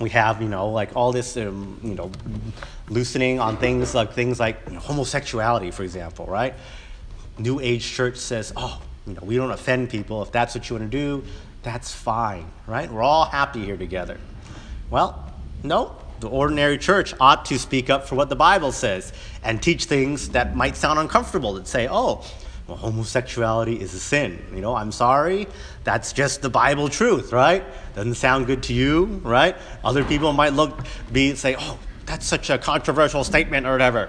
we 0.00 0.08
have, 0.10 0.40
you 0.40 0.48
know, 0.48 0.70
like 0.70 0.96
all 0.96 1.12
this, 1.12 1.36
um, 1.36 1.78
you 1.82 1.94
know, 1.94 2.10
loosening 2.88 3.38
on 3.38 3.58
things 3.58 3.94
like 3.94 4.14
things 4.14 4.40
like 4.40 4.60
you 4.66 4.74
know, 4.74 4.80
homosexuality, 4.80 5.70
for 5.70 5.82
example, 5.82 6.24
right? 6.24 6.54
New 7.36 7.60
Age 7.60 7.84
church 7.84 8.16
says, 8.16 8.54
oh, 8.56 8.80
you 9.06 9.12
know, 9.12 9.20
we 9.22 9.36
don't 9.36 9.50
offend 9.50 9.90
people. 9.90 10.22
If 10.22 10.32
that's 10.32 10.54
what 10.54 10.70
you 10.70 10.76
want 10.76 10.90
to 10.90 10.98
do, 10.98 11.22
that's 11.66 11.92
fine, 11.92 12.48
right? 12.68 12.88
We're 12.88 13.02
all 13.02 13.24
happy 13.24 13.64
here 13.64 13.76
together. 13.76 14.20
Well, 14.88 15.34
no, 15.64 15.96
the 16.20 16.28
ordinary 16.28 16.78
church 16.78 17.12
ought 17.18 17.44
to 17.46 17.58
speak 17.58 17.90
up 17.90 18.06
for 18.08 18.14
what 18.14 18.28
the 18.28 18.36
Bible 18.36 18.70
says 18.70 19.12
and 19.42 19.60
teach 19.60 19.86
things 19.86 20.28
that 20.28 20.54
might 20.54 20.76
sound 20.76 21.00
uncomfortable 21.00 21.54
that 21.54 21.66
say, 21.66 21.88
oh, 21.90 22.24
well, 22.68 22.76
homosexuality 22.76 23.80
is 23.80 23.94
a 23.94 23.98
sin. 23.98 24.40
You 24.54 24.60
know, 24.60 24.76
I'm 24.76 24.92
sorry. 24.92 25.48
That's 25.82 26.12
just 26.12 26.40
the 26.40 26.50
Bible 26.50 26.88
truth, 26.88 27.32
right? 27.32 27.64
Doesn't 27.96 28.14
sound 28.14 28.46
good 28.46 28.62
to 28.64 28.72
you, 28.72 29.20
right? 29.24 29.56
Other 29.84 30.04
people 30.04 30.32
might 30.32 30.52
look, 30.52 30.78
be, 31.10 31.34
say, 31.34 31.56
oh, 31.58 31.80
that's 32.06 32.26
such 32.26 32.48
a 32.48 32.58
controversial 32.58 33.24
statement 33.24 33.66
or 33.66 33.72
whatever. 33.72 34.08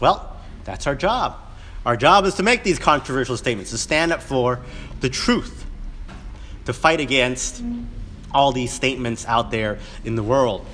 Well, 0.00 0.38
that's 0.64 0.86
our 0.86 0.94
job. 0.94 1.36
Our 1.84 1.98
job 1.98 2.24
is 2.24 2.36
to 2.36 2.42
make 2.42 2.64
these 2.64 2.78
controversial 2.78 3.36
statements, 3.36 3.72
to 3.72 3.78
stand 3.78 4.10
up 4.10 4.22
for 4.22 4.60
the 5.00 5.10
truth, 5.10 5.66
to 6.68 6.74
fight 6.74 7.00
against 7.00 7.62
all 8.30 8.52
these 8.52 8.70
statements 8.70 9.24
out 9.24 9.50
there 9.50 9.78
in 10.04 10.16
the 10.16 10.22
world. 10.22 10.66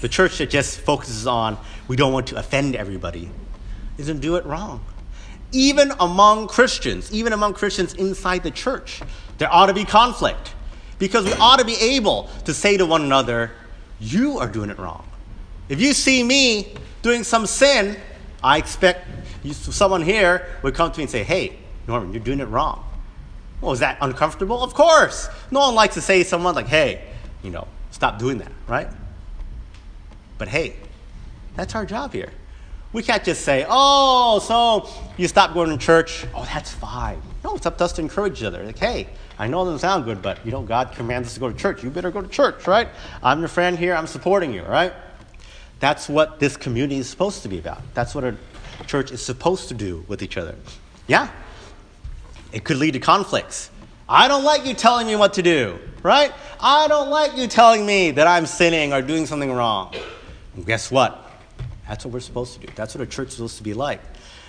The 0.00 0.08
church 0.08 0.38
that 0.38 0.48
just 0.48 0.78
focuses 0.78 1.26
on 1.26 1.58
we 1.88 1.96
don't 1.96 2.12
want 2.12 2.28
to 2.28 2.36
offend 2.36 2.76
everybody 2.76 3.28
going 3.98 4.20
do 4.20 4.36
it 4.36 4.46
wrong. 4.46 4.84
Even 5.50 5.90
among 5.98 6.46
Christians, 6.46 7.12
even 7.12 7.32
among 7.32 7.54
Christians 7.54 7.94
inside 7.94 8.44
the 8.44 8.52
church, 8.52 9.02
there 9.38 9.52
ought 9.52 9.66
to 9.66 9.74
be 9.74 9.84
conflict 9.84 10.54
because 11.00 11.24
we 11.24 11.32
ought 11.32 11.58
to 11.58 11.64
be 11.64 11.74
able 11.74 12.30
to 12.44 12.54
say 12.54 12.76
to 12.76 12.86
one 12.86 13.02
another, 13.02 13.50
You 13.98 14.38
are 14.38 14.48
doing 14.48 14.70
it 14.70 14.78
wrong. 14.78 15.04
If 15.68 15.80
you 15.80 15.92
see 15.92 16.22
me 16.22 16.74
doing 17.02 17.24
some 17.24 17.46
sin, 17.46 17.96
I 18.40 18.58
expect 18.58 19.04
you, 19.42 19.52
someone 19.52 20.02
here 20.02 20.46
would 20.62 20.76
come 20.76 20.92
to 20.92 20.98
me 20.98 21.02
and 21.02 21.10
say, 21.10 21.24
Hey, 21.24 21.58
Norman, 21.88 22.12
you're 22.12 22.22
doing 22.22 22.38
it 22.38 22.46
wrong. 22.46 22.84
Well, 23.60 23.72
is 23.72 23.80
that 23.80 23.98
uncomfortable? 24.00 24.62
Of 24.62 24.74
course. 24.74 25.28
No 25.50 25.60
one 25.60 25.74
likes 25.74 25.94
to 25.94 26.00
say 26.00 26.22
to 26.22 26.28
someone 26.28 26.54
like, 26.54 26.66
Hey, 26.66 27.04
you 27.42 27.50
know, 27.50 27.66
stop 27.90 28.18
doing 28.18 28.38
that, 28.38 28.52
right? 28.66 28.88
But 30.38 30.48
hey, 30.48 30.76
that's 31.56 31.74
our 31.74 31.86
job 31.86 32.12
here. 32.12 32.30
We 32.92 33.02
can't 33.02 33.24
just 33.24 33.42
say, 33.42 33.66
oh, 33.68 34.38
so 34.38 34.88
you 35.16 35.26
stop 35.26 35.52
going 35.52 35.68
to 35.70 35.76
church. 35.76 36.26
Oh, 36.32 36.44
that's 36.44 36.72
fine. 36.72 37.20
No, 37.42 37.56
it's 37.56 37.66
up 37.66 37.76
to 37.78 37.84
us 37.84 37.92
to 37.94 38.02
encourage 38.02 38.38
each 38.38 38.44
other. 38.44 38.62
Like, 38.62 38.78
hey, 38.78 39.08
I 39.36 39.48
know 39.48 39.62
it 39.62 39.64
doesn't 39.64 39.80
sound 39.80 40.04
good, 40.04 40.22
but 40.22 40.44
you 40.46 40.52
know, 40.52 40.62
God 40.62 40.92
commands 40.92 41.26
us 41.26 41.34
to 41.34 41.40
go 41.40 41.50
to 41.50 41.56
church. 41.56 41.82
You 41.82 41.90
better 41.90 42.12
go 42.12 42.22
to 42.22 42.28
church, 42.28 42.68
right? 42.68 42.88
I'm 43.20 43.40
your 43.40 43.48
friend 43.48 43.76
here. 43.76 43.96
I'm 43.96 44.06
supporting 44.06 44.52
you, 44.52 44.62
right? 44.62 44.92
That's 45.80 46.08
what 46.08 46.38
this 46.38 46.56
community 46.56 46.98
is 46.98 47.10
supposed 47.10 47.42
to 47.42 47.48
be 47.48 47.58
about. 47.58 47.82
That's 47.94 48.14
what 48.14 48.22
a 48.22 48.36
church 48.86 49.10
is 49.10 49.20
supposed 49.20 49.68
to 49.68 49.74
do 49.74 50.04
with 50.06 50.22
each 50.22 50.36
other. 50.36 50.54
Yeah? 51.08 51.28
It 52.54 52.62
could 52.62 52.76
lead 52.76 52.92
to 52.92 53.00
conflicts. 53.00 53.68
I 54.08 54.28
don't 54.28 54.44
like 54.44 54.64
you 54.64 54.74
telling 54.74 55.08
me 55.08 55.16
what 55.16 55.34
to 55.34 55.42
do, 55.42 55.76
right? 56.04 56.32
I 56.60 56.86
don't 56.86 57.10
like 57.10 57.36
you 57.36 57.48
telling 57.48 57.84
me 57.84 58.12
that 58.12 58.28
I'm 58.28 58.46
sinning 58.46 58.92
or 58.92 59.02
doing 59.02 59.26
something 59.26 59.50
wrong. 59.50 59.92
And 60.54 60.64
guess 60.64 60.88
what? 60.88 61.32
That's 61.88 62.04
what 62.04 62.14
we're 62.14 62.20
supposed 62.20 62.60
to 62.60 62.64
do. 62.64 62.72
That's 62.76 62.94
what 62.94 63.02
a 63.02 63.06
church 63.08 63.28
is 63.28 63.34
supposed 63.34 63.56
to 63.56 63.64
be 63.64 63.74
like. 63.74 64.00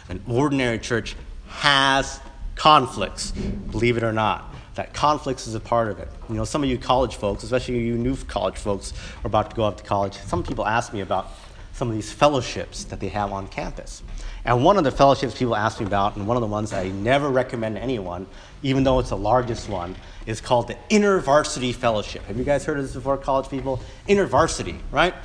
An 0.07 0.21
ordinary 0.27 0.77
church 0.77 1.15
has 1.47 2.19
conflicts, 2.53 3.31
believe 3.31 3.97
it 3.97 4.03
or 4.03 4.13
not. 4.13 4.53
That 4.75 4.93
conflicts 4.93 5.47
is 5.47 5.55
a 5.55 5.59
part 5.59 5.87
of 5.87 5.97
it. 5.97 6.09
You 6.29 6.35
know, 6.35 6.45
some 6.45 6.63
of 6.63 6.69
you 6.69 6.77
college 6.77 7.15
folks, 7.15 7.43
especially 7.43 7.79
you 7.79 7.97
new 7.97 8.15
college 8.15 8.57
folks, 8.57 8.93
are 9.23 9.27
about 9.27 9.49
to 9.49 9.55
go 9.55 9.63
off 9.63 9.77
to 9.77 9.83
college. 9.83 10.15
Some 10.27 10.43
people 10.43 10.67
ask 10.67 10.93
me 10.93 11.01
about 11.01 11.31
some 11.73 11.89
of 11.89 11.95
these 11.95 12.11
fellowships 12.11 12.83
that 12.85 12.99
they 12.99 13.09
have 13.09 13.33
on 13.33 13.47
campus. 13.47 14.03
And 14.45 14.63
one 14.63 14.77
of 14.77 14.83
the 14.83 14.91
fellowships 14.91 15.37
people 15.37 15.55
ask 15.55 15.79
me 15.79 15.87
about, 15.87 16.15
and 16.15 16.27
one 16.27 16.37
of 16.37 16.41
the 16.41 16.47
ones 16.47 16.71
I 16.71 16.89
never 16.89 17.29
recommend 17.29 17.75
to 17.77 17.81
anyone, 17.81 18.27
even 18.61 18.83
though 18.83 18.99
it's 18.99 19.09
the 19.09 19.17
largest 19.17 19.67
one, 19.67 19.95
is 20.27 20.39
called 20.39 20.67
the 20.67 20.77
InterVarsity 20.91 21.73
Fellowship. 21.73 22.23
Have 22.25 22.37
you 22.37 22.43
guys 22.43 22.63
heard 22.63 22.77
of 22.77 22.83
this 22.83 22.93
before, 22.93 23.17
college 23.17 23.49
people? 23.49 23.81
InterVarsity, 24.07 24.77
right? 24.91 25.15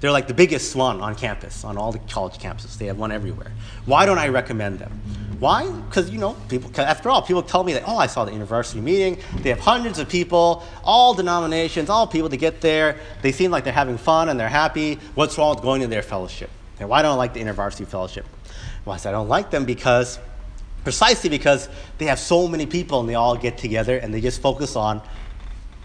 They're 0.00 0.12
like 0.12 0.28
the 0.28 0.34
biggest 0.34 0.76
one 0.76 1.00
on 1.00 1.16
campus, 1.16 1.64
on 1.64 1.76
all 1.76 1.90
the 1.90 1.98
college 1.98 2.38
campuses. 2.38 2.78
They 2.78 2.86
have 2.86 2.98
one 2.98 3.10
everywhere. 3.10 3.50
Why 3.84 4.06
don't 4.06 4.18
I 4.18 4.28
recommend 4.28 4.78
them? 4.78 4.92
Why? 5.40 5.68
Because, 5.68 6.10
you 6.10 6.18
know, 6.18 6.36
people, 6.48 6.70
after 6.80 7.10
all, 7.10 7.22
people 7.22 7.42
tell 7.42 7.64
me 7.64 7.72
that, 7.72 7.82
oh, 7.86 7.96
I 7.96 8.06
saw 8.06 8.24
the 8.24 8.30
InterVarsity 8.30 8.80
meeting. 8.80 9.18
They 9.38 9.50
have 9.50 9.58
hundreds 9.58 9.98
of 9.98 10.08
people, 10.08 10.62
all 10.84 11.14
denominations, 11.14 11.90
all 11.90 12.06
people 12.06 12.28
to 12.28 12.36
get 12.36 12.60
there. 12.60 13.00
They 13.22 13.32
seem 13.32 13.50
like 13.50 13.64
they're 13.64 13.72
having 13.72 13.98
fun 13.98 14.28
and 14.28 14.38
they're 14.38 14.48
happy. 14.48 15.00
What's 15.16 15.36
wrong 15.36 15.56
with 15.56 15.64
going 15.64 15.80
to 15.80 15.88
their 15.88 16.02
fellowship? 16.02 16.50
And 16.80 16.88
why 16.88 17.02
don't 17.02 17.12
I 17.12 17.14
like 17.16 17.34
the 17.34 17.40
InterVarsity 17.40 17.86
Fellowship? 17.88 18.24
Well, 18.88 18.94
I 18.94 18.98
said, 18.98 19.10
I 19.10 19.12
don't 19.12 19.28
like 19.28 19.50
them 19.50 19.64
because, 19.64 20.18
precisely 20.82 21.30
because 21.30 21.68
they 21.98 22.06
have 22.06 22.18
so 22.18 22.48
many 22.48 22.66
people 22.66 22.98
and 22.98 23.08
they 23.08 23.14
all 23.14 23.36
get 23.36 23.58
together 23.58 23.98
and 23.98 24.12
they 24.12 24.20
just 24.20 24.42
focus 24.42 24.74
on 24.74 25.00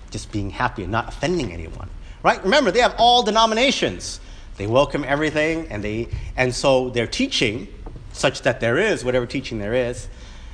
just 0.09 0.31
being 0.31 0.49
happy 0.49 0.81
and 0.83 0.91
not 0.91 1.09
offending 1.09 1.53
anyone 1.53 1.89
right? 2.23 2.41
Remember, 2.43 2.71
they 2.71 2.79
have 2.79 2.95
all 2.97 3.21
denominations. 3.21 4.19
They 4.55 4.65
welcome 4.65 5.03
everything, 5.03 5.67
and 5.69 5.83
they 5.83 6.07
and 6.37 6.55
so 6.55 6.89
their 6.89 7.07
teaching, 7.07 7.67
such 8.13 8.41
that 8.43 8.59
there 8.59 8.77
is 8.77 9.03
whatever 9.03 9.25
teaching 9.25 9.59
there 9.59 9.73
is, 9.73 10.07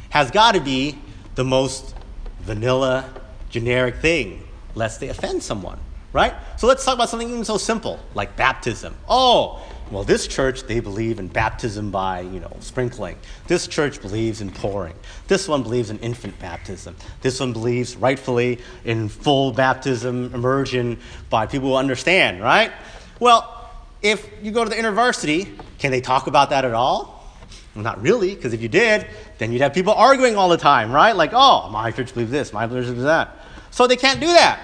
has 0.10 0.32
got 0.32 0.56
to 0.56 0.62
be 0.62 0.98
the 1.36 1.44
most 1.44 1.96
vanilla, 2.40 3.06
generic 3.50 3.98
thing, 3.98 4.44
lest 4.76 5.00
they 5.00 5.10
offend 5.10 5.44
someone, 5.44 5.80
right? 6.12 6.34
So 6.58 6.68
let's 6.68 6.84
talk 6.84 6.96
about 6.96 7.10
something 7.10 7.30
even 7.30 7.46
so 7.46 7.58
simple 7.58 8.00
like 8.16 8.36
baptism. 8.36 8.96
Oh, 9.08 9.62
well, 9.92 10.04
this 10.04 10.28
church, 10.28 10.64
they 10.64 10.80
believe 10.80 11.20
in 11.20 11.28
baptism 11.28 11.90
by, 11.90 12.22
you 12.22 12.40
know, 12.40 12.56
sprinkling. 12.60 13.18
This 13.48 13.68
church 13.68 14.02
believes 14.02 14.40
in 14.40 14.52
pouring. 14.52 14.94
This 15.28 15.48
one 15.48 15.64
believes 15.64 15.90
in 15.90 15.98
infant 16.00 16.38
baptism. 16.40 16.96
This 17.22 17.40
one 17.40 17.54
believes 17.54 17.96
rightfully 17.96 18.60
in 18.86 19.10
full 19.10 19.52
baptism, 19.52 20.34
immersion 20.34 21.00
by 21.32 21.48
people 21.48 21.70
who 21.70 21.76
understand, 21.76 22.42
right? 22.42 22.72
Well, 23.20 23.72
if 24.04 24.30
you 24.44 24.52
go 24.52 24.64
to 24.64 24.70
the 24.70 24.76
university, 24.76 25.52
can 25.80 25.92
they 25.92 26.02
talk 26.02 26.28
about 26.28 26.52
that 26.52 26.66
at 26.66 26.74
all? 26.74 27.26
Well, 27.74 27.84
not 27.84 28.02
really, 28.02 28.36
because 28.36 28.54
if 28.54 28.62
you 28.62 28.70
did, 28.70 29.08
then 29.40 29.52
you'd 29.52 29.62
have 29.62 29.74
people 29.74 29.94
arguing 29.94 30.36
all 30.36 30.50
the 30.50 30.58
time, 30.58 30.92
right? 30.92 31.16
Like, 31.16 31.32
oh, 31.34 31.70
my 31.72 31.90
church 31.92 32.14
believes 32.14 32.32
this, 32.32 32.54
my 32.54 32.68
church 32.68 32.86
believes 32.86 33.04
that. 33.04 33.38
So 33.72 33.88
they 33.88 33.98
can't 33.98 34.20
do 34.20 34.28
that. 34.28 34.60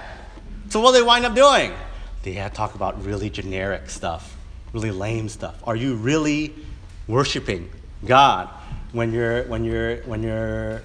So 0.69 0.79
what 0.81 0.91
do 0.91 0.99
they 0.99 1.03
wind 1.03 1.25
up 1.25 1.33
doing? 1.33 1.73
They 2.21 2.33
have 2.33 2.51
to 2.51 2.57
talk 2.57 2.75
about 2.75 3.03
really 3.03 3.29
generic 3.29 3.89
stuff 3.89 4.34
really 4.75 4.91
lame 4.91 5.29
stuff? 5.29 5.55
Are 5.63 5.75
you 5.75 5.95
really 5.95 6.53
worshiping 7.07 7.69
God 8.05 8.49
when 8.91 9.13
your 9.13 9.43
when 9.43 9.63
your 9.63 9.97
when 10.03 10.21
your 10.21 10.81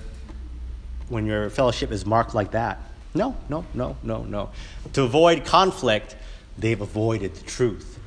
when 1.08 1.26
your 1.26 1.50
fellowship 1.50 1.90
is 1.90 2.06
marked 2.06 2.32
like 2.32 2.52
that? 2.52 2.78
No, 3.14 3.36
no, 3.48 3.64
no, 3.74 3.96
no, 4.04 4.22
no. 4.22 4.50
To 4.92 5.02
avoid 5.02 5.44
conflict, 5.44 6.14
they've 6.56 6.80
avoided 6.80 7.34
the 7.34 7.44
truth. 7.44 7.98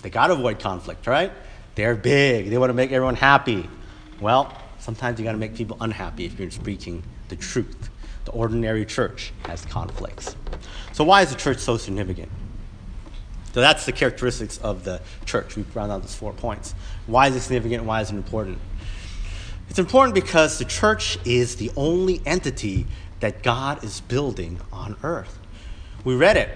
They 0.00 0.08
got 0.08 0.28
to 0.28 0.32
avoid 0.32 0.58
conflict, 0.58 1.06
right? 1.06 1.30
They're 1.74 1.94
big. 1.94 2.48
They 2.48 2.56
want 2.56 2.70
to 2.70 2.74
make 2.74 2.90
everyone 2.90 3.16
happy. 3.16 3.68
Well, 4.18 4.56
sometimes 4.78 5.18
you 5.18 5.24
got 5.24 5.32
to 5.32 5.38
make 5.38 5.54
people 5.54 5.76
unhappy 5.82 6.24
if 6.24 6.40
you're 6.40 6.50
speaking 6.50 7.02
the 7.28 7.36
truth. 7.36 7.90
The 8.24 8.30
ordinary 8.32 8.86
church 8.86 9.32
has 9.44 9.66
conflicts. 9.66 10.36
So, 10.92 11.04
why 11.04 11.20
is 11.20 11.30
the 11.30 11.36
church 11.36 11.58
so 11.58 11.76
significant? 11.76 12.30
So 13.52 13.60
that's 13.60 13.84
the 13.84 13.92
characteristics 13.92 14.58
of 14.58 14.84
the 14.84 15.00
church. 15.26 15.56
We've 15.56 15.76
rounded 15.76 15.94
out 15.94 16.02
those 16.02 16.14
four 16.14 16.32
points. 16.32 16.74
Why 17.06 17.28
is 17.28 17.36
it 17.36 17.40
significant? 17.40 17.84
Why 17.84 18.00
is 18.00 18.10
it 18.10 18.16
important? 18.16 18.58
It's 19.68 19.78
important 19.78 20.14
because 20.14 20.58
the 20.58 20.64
church 20.64 21.18
is 21.24 21.56
the 21.56 21.70
only 21.76 22.20
entity 22.26 22.86
that 23.20 23.42
God 23.42 23.84
is 23.84 24.00
building 24.00 24.60
on 24.72 24.96
earth. 25.02 25.38
We 26.04 26.16
read 26.16 26.36
it 26.36 26.50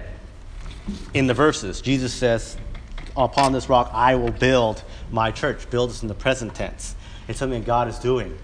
in 1.15 1.27
the 1.27 1.35
verses. 1.35 1.81
Jesus 1.81 2.13
says, 2.13 2.57
Upon 3.17 3.53
this 3.53 3.69
rock 3.69 3.91
I 3.93 4.15
will 4.17 4.33
build 4.33 4.83
my 5.11 5.31
church. 5.31 5.69
Build 5.71 5.91
is 5.91 6.03
in 6.03 6.09
the 6.09 6.15
present 6.15 6.55
tense. 6.55 6.95
It's 7.29 7.39
something 7.39 7.61
that 7.61 7.67
God 7.67 7.89
is 7.89 7.99
doing. 7.99 8.37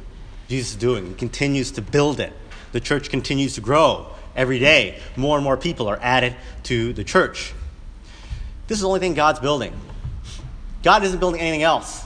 Jesus 0.48 0.72
is 0.72 0.76
doing. 0.76 1.06
He 1.06 1.14
continues 1.14 1.70
to 1.72 1.82
build 1.82 2.20
it. 2.20 2.32
The 2.72 2.80
church 2.80 3.10
continues 3.10 3.54
to 3.56 3.60
grow 3.60 4.08
every 4.34 4.58
day. 4.58 5.00
More 5.16 5.36
and 5.36 5.44
more 5.44 5.56
people 5.56 5.88
are 5.88 5.98
added 6.00 6.36
to 6.64 6.92
the 6.92 7.04
church. 7.04 7.52
This 8.66 8.78
is 8.78 8.82
the 8.82 8.88
only 8.88 9.00
thing 9.00 9.14
God's 9.14 9.40
building. 9.40 9.78
God 10.82 11.04
isn't 11.04 11.18
building 11.18 11.40
anything 11.40 11.62
else. 11.62 12.04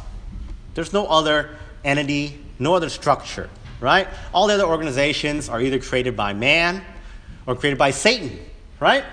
There's 0.74 0.92
no 0.92 1.06
other 1.06 1.56
entity, 1.84 2.38
no 2.58 2.74
other 2.74 2.88
structure, 2.88 3.48
right? 3.80 4.08
All 4.34 4.46
the 4.46 4.54
other 4.54 4.66
organizations 4.66 5.48
are 5.48 5.60
either 5.60 5.78
created 5.78 6.16
by 6.16 6.34
man 6.34 6.82
or 7.46 7.54
created 7.54 7.78
by 7.78 7.90
Satan, 7.90 8.38
right? 8.80 9.04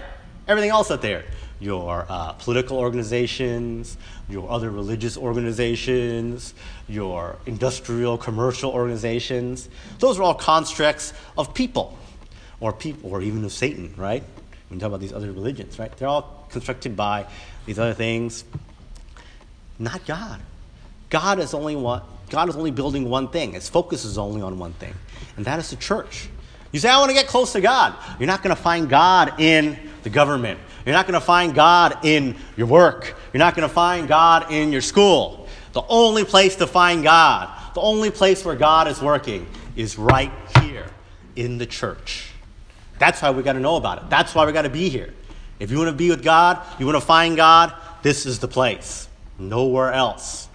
Everything 0.47 0.71
else 0.71 0.91
out 0.91 1.01
there. 1.01 1.23
Your 1.59 2.05
uh, 2.09 2.33
political 2.33 2.77
organizations, 2.77 3.97
your 4.27 4.49
other 4.51 4.69
religious 4.69 5.17
organizations, 5.17 6.53
your 6.89 7.37
industrial, 7.45 8.17
commercial 8.17 8.71
organizations. 8.71 9.69
Those 9.99 10.19
are 10.19 10.23
all 10.23 10.33
constructs 10.33 11.13
of 11.37 11.53
people, 11.53 11.97
or 12.59 12.73
people, 12.73 13.13
or 13.13 13.21
even 13.21 13.45
of 13.45 13.53
Satan, 13.53 13.93
right? 13.95 14.23
When 14.73 14.79
you 14.79 14.81
talk 14.85 14.87
about 14.87 15.01
these 15.01 15.13
other 15.13 15.31
religions, 15.31 15.77
right? 15.77 15.95
They're 15.95 16.07
all 16.07 16.47
constructed 16.49 16.95
by 16.95 17.27
these 17.67 17.77
other 17.77 17.93
things. 17.93 18.43
Not 19.77 20.03
God. 20.07 20.41
God 21.11 21.37
is 21.37 21.53
only 21.53 21.75
one. 21.75 22.01
God 22.31 22.49
is 22.49 22.55
only 22.55 22.71
building 22.71 23.07
one 23.07 23.27
thing. 23.27 23.51
His 23.51 23.69
focus 23.69 24.03
is 24.03 24.17
only 24.17 24.41
on 24.41 24.57
one 24.57 24.73
thing, 24.73 24.95
and 25.37 25.45
that 25.45 25.59
is 25.59 25.69
the 25.69 25.75
church. 25.75 26.27
You 26.71 26.79
say, 26.79 26.89
I 26.89 26.97
want 26.97 27.11
to 27.11 27.13
get 27.13 27.27
close 27.27 27.53
to 27.53 27.61
God. 27.61 27.93
You're 28.17 28.25
not 28.25 28.41
going 28.41 28.55
to 28.55 28.59
find 28.59 28.89
God 28.89 29.39
in 29.39 29.77
the 30.01 30.09
government. 30.09 30.59
You're 30.87 30.95
not 30.95 31.05
going 31.05 31.19
to 31.19 31.23
find 31.23 31.53
God 31.53 32.03
in 32.03 32.35
your 32.57 32.65
work. 32.65 33.15
You're 33.31 33.37
not 33.37 33.55
going 33.55 33.69
to 33.69 33.75
find 33.75 34.07
God 34.07 34.51
in 34.51 34.71
your 34.71 34.81
school. 34.81 35.47
The 35.73 35.83
only 35.87 36.25
place 36.25 36.55
to 36.55 36.65
find 36.65 37.03
God, 37.03 37.75
the 37.75 37.81
only 37.81 38.09
place 38.09 38.43
where 38.43 38.55
God 38.55 38.87
is 38.87 38.99
working, 39.03 39.45
is 39.75 39.99
right 39.99 40.31
here 40.63 40.87
in 41.35 41.59
the 41.59 41.67
church. 41.67 42.32
That's 43.03 43.21
why 43.21 43.31
we 43.31 43.43
got 43.43 43.53
to 43.53 43.59
know 43.59 43.75
about 43.75 43.97
it. 43.97 44.09
That's 44.09 44.33
why 44.33 44.45
we 44.45 44.53
got 44.53 44.61
to 44.61 44.69
be 44.69 44.87
here. 44.87 45.13
If 45.59 45.69
you 45.69 45.77
want 45.77 45.89
to 45.89 45.93
be 45.93 46.09
with 46.09 46.23
God, 46.23 46.65
you 46.79 46.85
want 46.85 46.95
to 46.95 47.05
find 47.05 47.35
God, 47.35 47.73
this 48.01 48.25
is 48.25 48.39
the 48.39 48.47
place. 48.47 49.09
Nowhere 49.37 49.91
else. 49.91 50.47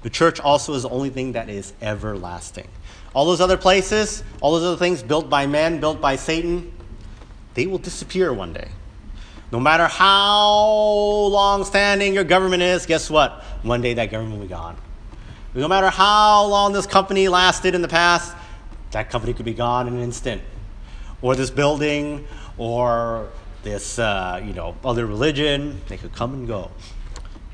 The 0.00 0.08
church 0.08 0.40
also 0.40 0.72
is 0.72 0.84
the 0.84 0.88
only 0.88 1.10
thing 1.10 1.32
that 1.32 1.50
is 1.50 1.74
everlasting. 1.82 2.66
All 3.12 3.26
those 3.26 3.42
other 3.42 3.58
places, 3.58 4.24
all 4.40 4.52
those 4.52 4.64
other 4.64 4.78
things 4.78 5.02
built 5.02 5.28
by 5.28 5.46
men, 5.46 5.80
built 5.80 6.00
by 6.00 6.16
Satan, 6.16 6.72
they 7.52 7.66
will 7.66 7.76
disappear 7.76 8.32
one 8.32 8.54
day. 8.54 8.68
No 9.52 9.60
matter 9.60 9.86
how 9.86 10.48
long 10.48 11.62
standing 11.66 12.14
your 12.14 12.24
government 12.24 12.62
is, 12.62 12.86
guess 12.86 13.10
what? 13.10 13.42
One 13.64 13.82
day 13.82 13.92
that 13.92 14.10
government 14.10 14.36
will 14.36 14.46
be 14.46 14.48
gone. 14.48 14.78
No 15.52 15.68
matter 15.68 15.90
how 15.90 16.46
long 16.46 16.72
this 16.72 16.86
company 16.86 17.28
lasted 17.28 17.74
in 17.74 17.82
the 17.82 17.88
past, 17.88 18.34
that 18.92 19.10
company 19.10 19.34
could 19.34 19.44
be 19.44 19.52
gone 19.52 19.88
in 19.88 19.92
an 19.92 20.00
instant. 20.00 20.40
Or 21.20 21.34
this 21.34 21.50
building, 21.50 22.26
or 22.56 23.28
this, 23.62 23.98
uh, 23.98 24.40
you 24.44 24.52
know, 24.52 24.76
other 24.84 25.06
religion. 25.06 25.80
They 25.88 25.96
could 25.96 26.14
come 26.14 26.34
and 26.34 26.46
go. 26.46 26.70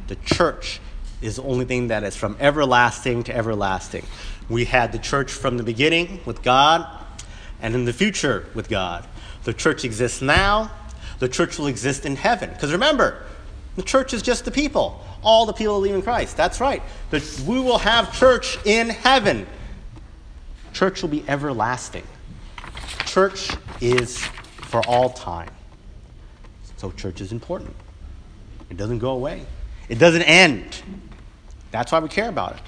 The 0.07 0.16
church 0.16 0.81
is 1.22 1.37
the 1.37 1.42
only 1.42 1.64
thing 1.64 1.88
that 1.88 2.05
is 2.05 2.16
from 2.16 2.37
everlasting 2.38 3.24
to 3.24 3.35
everlasting. 3.35 4.05
We 4.48 4.66
had 4.66 4.92
the 4.92 4.98
church 4.98 5.33
from 5.33 5.57
the 5.57 5.62
beginning 5.62 6.20
with 6.27 6.42
God 6.42 6.87
and 7.62 7.74
in 7.74 7.87
the 7.87 7.92
future 7.92 8.46
with 8.55 8.68
God. 8.68 9.07
The 9.44 9.55
church 9.55 9.85
exists 9.85 10.20
now. 10.20 10.70
The 11.18 11.29
church 11.29 11.59
will 11.59 11.66
exist 11.66 12.05
in 12.05 12.16
heaven. 12.16 12.50
Because 12.50 12.72
remember, 12.72 13.22
the 13.77 13.83
church 13.83 14.12
is 14.12 14.22
just 14.22 14.44
the 14.44 14.50
people. 14.50 15.03
All 15.22 15.46
the 15.46 15.53
people 15.55 15.77
believe 15.77 15.94
in 15.94 16.03
Christ. 16.03 16.37
That's 16.37 16.61
right. 16.61 16.83
But 17.11 17.22
we 17.46 17.59
will 17.59 17.79
have 17.79 18.12
church 18.12 18.59
in 18.66 18.90
heaven. 18.90 19.46
Church 20.74 21.00
will 21.00 21.09
be 21.09 21.24
everlasting. 21.27 22.05
Church 23.07 23.50
is 23.80 24.18
for 24.18 24.80
all 24.87 25.11
time. 25.11 25.50
So 26.76 26.90
church 26.92 27.20
is 27.20 27.33
important. 27.33 27.74
It 28.70 28.76
doesn't 28.76 28.98
go 28.98 29.11
away. 29.11 29.46
It 29.88 29.98
doesn't 29.98 30.22
end. 30.22 30.83
That's 31.70 31.92
why 31.92 32.00
we 32.00 32.09
care 32.09 32.28
about 32.28 32.57
it. 32.57 32.62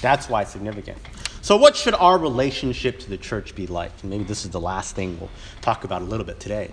That's 0.00 0.28
why 0.28 0.42
it's 0.42 0.50
significant. 0.50 0.98
So, 1.40 1.56
what 1.56 1.76
should 1.76 1.94
our 1.94 2.18
relationship 2.18 2.98
to 3.00 3.10
the 3.10 3.18
church 3.18 3.54
be 3.54 3.66
like? 3.66 3.92
And 4.00 4.10
maybe 4.10 4.24
this 4.24 4.44
is 4.44 4.50
the 4.50 4.60
last 4.60 4.96
thing 4.96 5.20
we'll 5.20 5.30
talk 5.60 5.84
about 5.84 6.02
a 6.02 6.04
little 6.04 6.24
bit 6.26 6.40
today. 6.40 6.70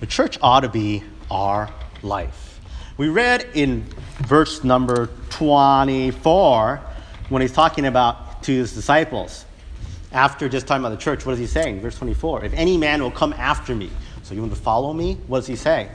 The 0.00 0.06
church 0.06 0.38
ought 0.42 0.60
to 0.60 0.68
be 0.68 1.02
our 1.30 1.70
life. 2.02 2.60
We 2.98 3.08
read 3.08 3.46
in 3.54 3.84
verse 4.26 4.64
number 4.64 5.08
24 5.30 6.80
when 7.28 7.42
he's 7.42 7.52
talking 7.52 7.86
about 7.86 8.42
to 8.42 8.52
his 8.52 8.74
disciples. 8.74 9.45
After 10.16 10.48
just 10.48 10.66
talking 10.66 10.82
about 10.82 10.98
the 10.98 11.02
church, 11.04 11.26
what 11.26 11.32
is 11.34 11.38
he 11.38 11.46
saying? 11.46 11.80
Verse 11.80 11.98
24 11.98 12.46
If 12.46 12.54
any 12.54 12.78
man 12.78 13.02
will 13.02 13.10
come 13.10 13.34
after 13.34 13.74
me, 13.74 13.90
so 14.22 14.34
you 14.34 14.40
want 14.40 14.54
to 14.54 14.58
follow 14.58 14.94
me? 14.94 15.18
What 15.26 15.40
does 15.40 15.46
he 15.46 15.56
say? 15.56 15.90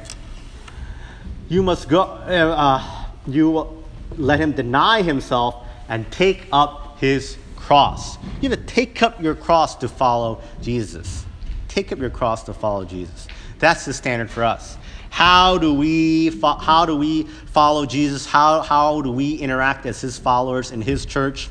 You 1.50 1.64
must 1.64 1.90
go, 1.90 2.02
uh, 2.02 2.56
uh 2.56 3.06
you 3.26 3.50
will 3.50 3.84
let 4.18 4.40
him 4.40 4.52
deny 4.52 5.02
himself 5.02 5.68
and 5.90 6.10
take 6.12 6.46
up 6.54 7.00
his 7.00 7.36
cross. 7.56 8.18
You 8.42 8.50
have 8.52 8.60
to 8.60 8.66
take 8.66 9.02
up 9.02 9.20
your 9.24 9.34
cross 9.34 9.76
to 9.78 9.88
follow 9.88 10.44
Jesus. 10.62 11.26
Take 11.68 11.92
up 11.92 11.98
your 11.98 12.12
cross 12.12 12.44
to 12.44 12.54
follow 12.54 12.86
Jesus. 12.86 13.28
That's 13.58 13.86
the 13.86 13.94
standard 13.94 14.30
for 14.30 14.44
us. 14.44 14.78
How 15.10 15.58
do 15.58 15.74
we, 15.74 16.30
fo- 16.30 16.58
how 16.58 16.86
do 16.86 16.96
we 16.96 17.24
follow 17.24 17.88
Jesus? 17.88 18.28
How, 18.28 18.62
how 18.62 19.02
do 19.02 19.12
we 19.12 19.34
interact 19.34 19.88
as 19.88 20.00
his 20.00 20.20
followers 20.20 20.72
in 20.72 20.82
his 20.82 21.08
church? 21.08 21.50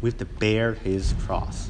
We 0.00 0.08
have 0.08 0.18
to 0.18 0.24
bear 0.24 0.72
his 0.72 1.14
cross. 1.26 1.68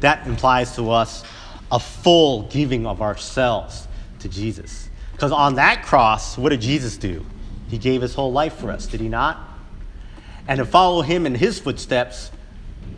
That 0.00 0.26
implies 0.26 0.74
to 0.76 0.90
us 0.90 1.24
a 1.70 1.78
full 1.78 2.42
giving 2.44 2.86
of 2.86 3.02
ourselves 3.02 3.86
to 4.20 4.28
Jesus. 4.28 4.88
Because 5.12 5.32
on 5.32 5.56
that 5.56 5.82
cross, 5.84 6.38
what 6.38 6.50
did 6.50 6.60
Jesus 6.60 6.96
do? 6.96 7.26
He 7.68 7.78
gave 7.78 8.02
his 8.02 8.14
whole 8.14 8.32
life 8.32 8.54
for 8.54 8.70
us, 8.70 8.86
did 8.86 9.00
he 9.00 9.08
not? 9.08 9.40
And 10.46 10.58
to 10.58 10.64
follow 10.64 11.02
him 11.02 11.26
in 11.26 11.34
his 11.34 11.58
footsteps, 11.58 12.30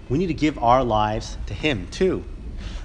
we 0.09 0.19
need 0.19 0.29
to 0.29 0.35
give 0.35 0.59
our 0.59 0.85
lives 0.85 1.37
to 1.47 1.55
him 1.55 1.89
too. 1.89 2.25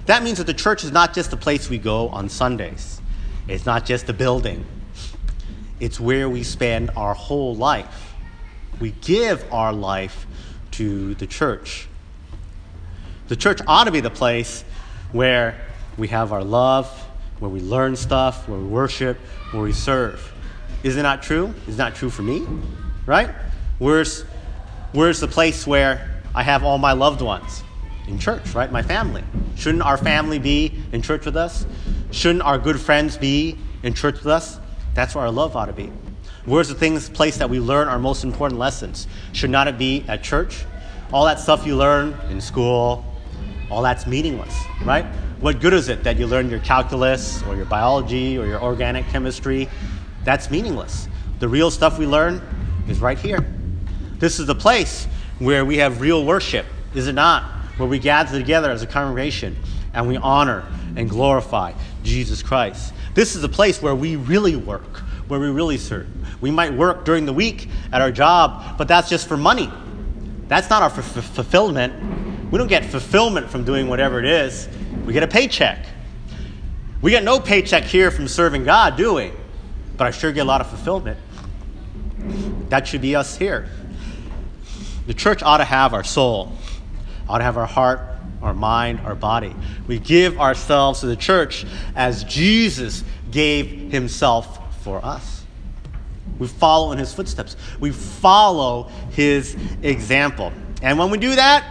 That 0.06 0.22
means 0.22 0.38
that 0.38 0.46
the 0.46 0.54
church 0.54 0.84
is 0.84 0.92
not 0.92 1.14
just 1.14 1.30
the 1.30 1.36
place 1.36 1.68
we 1.68 1.78
go 1.78 2.08
on 2.08 2.28
Sundays, 2.28 3.00
it's 3.48 3.66
not 3.66 3.84
just 3.84 4.08
a 4.08 4.12
building, 4.12 4.64
it's 5.78 6.00
where 6.00 6.28
we 6.28 6.42
spend 6.42 6.90
our 6.96 7.14
whole 7.14 7.54
life. 7.54 8.14
We 8.80 8.92
give 8.92 9.44
our 9.52 9.72
life 9.72 10.26
to 10.72 11.14
the 11.14 11.26
church. 11.26 11.88
The 13.28 13.36
church 13.36 13.60
ought 13.66 13.84
to 13.84 13.90
be 13.90 14.00
the 14.00 14.10
place 14.10 14.64
where 15.10 15.60
we 15.96 16.08
have 16.08 16.32
our 16.32 16.44
love, 16.44 16.86
where 17.40 17.50
we 17.50 17.60
learn 17.60 17.96
stuff, 17.96 18.48
where 18.48 18.58
we 18.58 18.66
worship, 18.66 19.18
where 19.50 19.62
we 19.62 19.72
serve. 19.72 20.32
Is 20.84 20.96
it 20.96 21.02
not 21.02 21.22
true? 21.22 21.52
Is 21.66 21.76
not 21.76 21.96
true 21.96 22.10
for 22.10 22.22
me? 22.22 22.46
Right? 23.04 23.30
Where's, 23.78 24.22
where's 24.92 25.18
the 25.18 25.26
place 25.26 25.66
where 25.66 26.22
I 26.34 26.44
have 26.44 26.62
all 26.62 26.78
my 26.78 26.92
loved 26.92 27.20
ones? 27.20 27.64
In 28.06 28.20
church, 28.20 28.54
right? 28.54 28.70
My 28.70 28.82
family. 28.82 29.24
Shouldn't 29.56 29.82
our 29.82 29.96
family 29.96 30.38
be 30.38 30.72
in 30.92 31.02
church 31.02 31.24
with 31.24 31.36
us? 31.36 31.66
Shouldn't 32.12 32.42
our 32.42 32.58
good 32.58 32.78
friends 32.80 33.16
be 33.16 33.58
in 33.82 33.94
church 33.94 34.18
with 34.18 34.28
us? 34.28 34.60
That's 34.94 35.16
where 35.16 35.24
our 35.24 35.32
love 35.32 35.56
ought 35.56 35.66
to 35.66 35.72
be. 35.72 35.90
Where's 36.44 36.68
the 36.68 36.76
things, 36.76 37.08
place 37.08 37.38
that 37.38 37.50
we 37.50 37.58
learn 37.58 37.88
our 37.88 37.98
most 37.98 38.22
important 38.22 38.60
lessons? 38.60 39.08
Should 39.32 39.50
not 39.50 39.66
it 39.66 39.78
be 39.78 40.04
at 40.06 40.22
church? 40.22 40.64
All 41.12 41.24
that 41.24 41.40
stuff 41.40 41.66
you 41.66 41.76
learn 41.76 42.16
in 42.30 42.40
school, 42.40 43.04
all 43.70 43.82
that's 43.82 44.06
meaningless, 44.06 44.64
right? 44.84 45.06
What 45.40 45.60
good 45.60 45.74
is 45.74 45.88
it 45.88 46.04
that 46.04 46.16
you 46.16 46.26
learn 46.26 46.48
your 46.50 46.60
calculus 46.60 47.42
or 47.44 47.56
your 47.56 47.66
biology 47.66 48.38
or 48.38 48.46
your 48.46 48.62
organic 48.62 49.06
chemistry 49.08 49.68
that's 50.26 50.50
meaningless. 50.50 51.08
The 51.38 51.48
real 51.48 51.70
stuff 51.70 52.00
we 52.00 52.06
learn 52.06 52.42
is 52.88 52.98
right 52.98 53.16
here. 53.16 53.46
This 54.18 54.40
is 54.40 54.46
the 54.46 54.56
place 54.56 55.06
where 55.38 55.64
we 55.64 55.76
have 55.76 56.00
real 56.00 56.24
worship, 56.24 56.66
is 56.94 57.06
it 57.06 57.12
not? 57.12 57.44
Where 57.76 57.88
we 57.88 58.00
gather 58.00 58.36
together 58.36 58.68
as 58.68 58.82
a 58.82 58.88
congregation 58.88 59.56
and 59.94 60.08
we 60.08 60.16
honor 60.16 60.64
and 60.96 61.08
glorify 61.08 61.74
Jesus 62.02 62.42
Christ. 62.42 62.92
This 63.14 63.36
is 63.36 63.42
the 63.42 63.48
place 63.48 63.80
where 63.80 63.94
we 63.94 64.16
really 64.16 64.56
work, 64.56 64.96
where 65.28 65.38
we 65.38 65.46
really 65.48 65.78
serve. 65.78 66.08
We 66.40 66.50
might 66.50 66.74
work 66.74 67.04
during 67.04 67.24
the 67.24 67.32
week 67.32 67.68
at 67.92 68.02
our 68.02 68.10
job, 68.10 68.76
but 68.76 68.88
that's 68.88 69.08
just 69.08 69.28
for 69.28 69.36
money. 69.36 69.70
That's 70.48 70.68
not 70.68 70.82
our 70.82 70.90
f- 70.90 71.04
fulfillment. 71.04 71.94
We 72.50 72.58
don't 72.58 72.68
get 72.68 72.84
fulfillment 72.84 73.50
from 73.50 73.64
doing 73.64 73.88
whatever 73.88 74.18
it 74.18 74.26
is. 74.26 74.68
We 75.04 75.12
get 75.12 75.22
a 75.22 75.28
paycheck. 75.28 75.84
We 77.02 77.10
get 77.10 77.24
no 77.24 77.40
paycheck 77.40 77.84
here 77.84 78.10
from 78.10 78.28
serving 78.28 78.64
God, 78.64 78.96
do 78.96 79.14
we? 79.14 79.32
but 79.96 80.06
I 80.06 80.10
sure 80.10 80.32
get 80.32 80.40
a 80.40 80.44
lot 80.44 80.60
of 80.60 80.68
fulfillment. 80.68 81.18
That 82.68 82.86
should 82.86 83.00
be 83.00 83.16
us 83.16 83.36
here. 83.36 83.68
The 85.06 85.14
church 85.14 85.42
ought 85.42 85.58
to 85.58 85.64
have 85.64 85.94
our 85.94 86.04
soul, 86.04 86.52
ought 87.28 87.38
to 87.38 87.44
have 87.44 87.56
our 87.56 87.66
heart, 87.66 88.00
our 88.42 88.54
mind, 88.54 89.00
our 89.00 89.14
body. 89.14 89.54
We 89.86 89.98
give 89.98 90.38
ourselves 90.40 91.00
to 91.00 91.06
the 91.06 91.16
church 91.16 91.64
as 91.94 92.24
Jesus 92.24 93.04
gave 93.30 93.92
himself 93.92 94.82
for 94.82 95.04
us. 95.04 95.44
We 96.38 96.48
follow 96.48 96.92
in 96.92 96.98
his 96.98 97.14
footsteps. 97.14 97.56
We 97.80 97.92
follow 97.92 98.90
his 99.12 99.56
example. 99.82 100.52
And 100.82 100.98
when 100.98 101.10
we 101.10 101.18
do 101.18 101.34
that, 101.36 101.64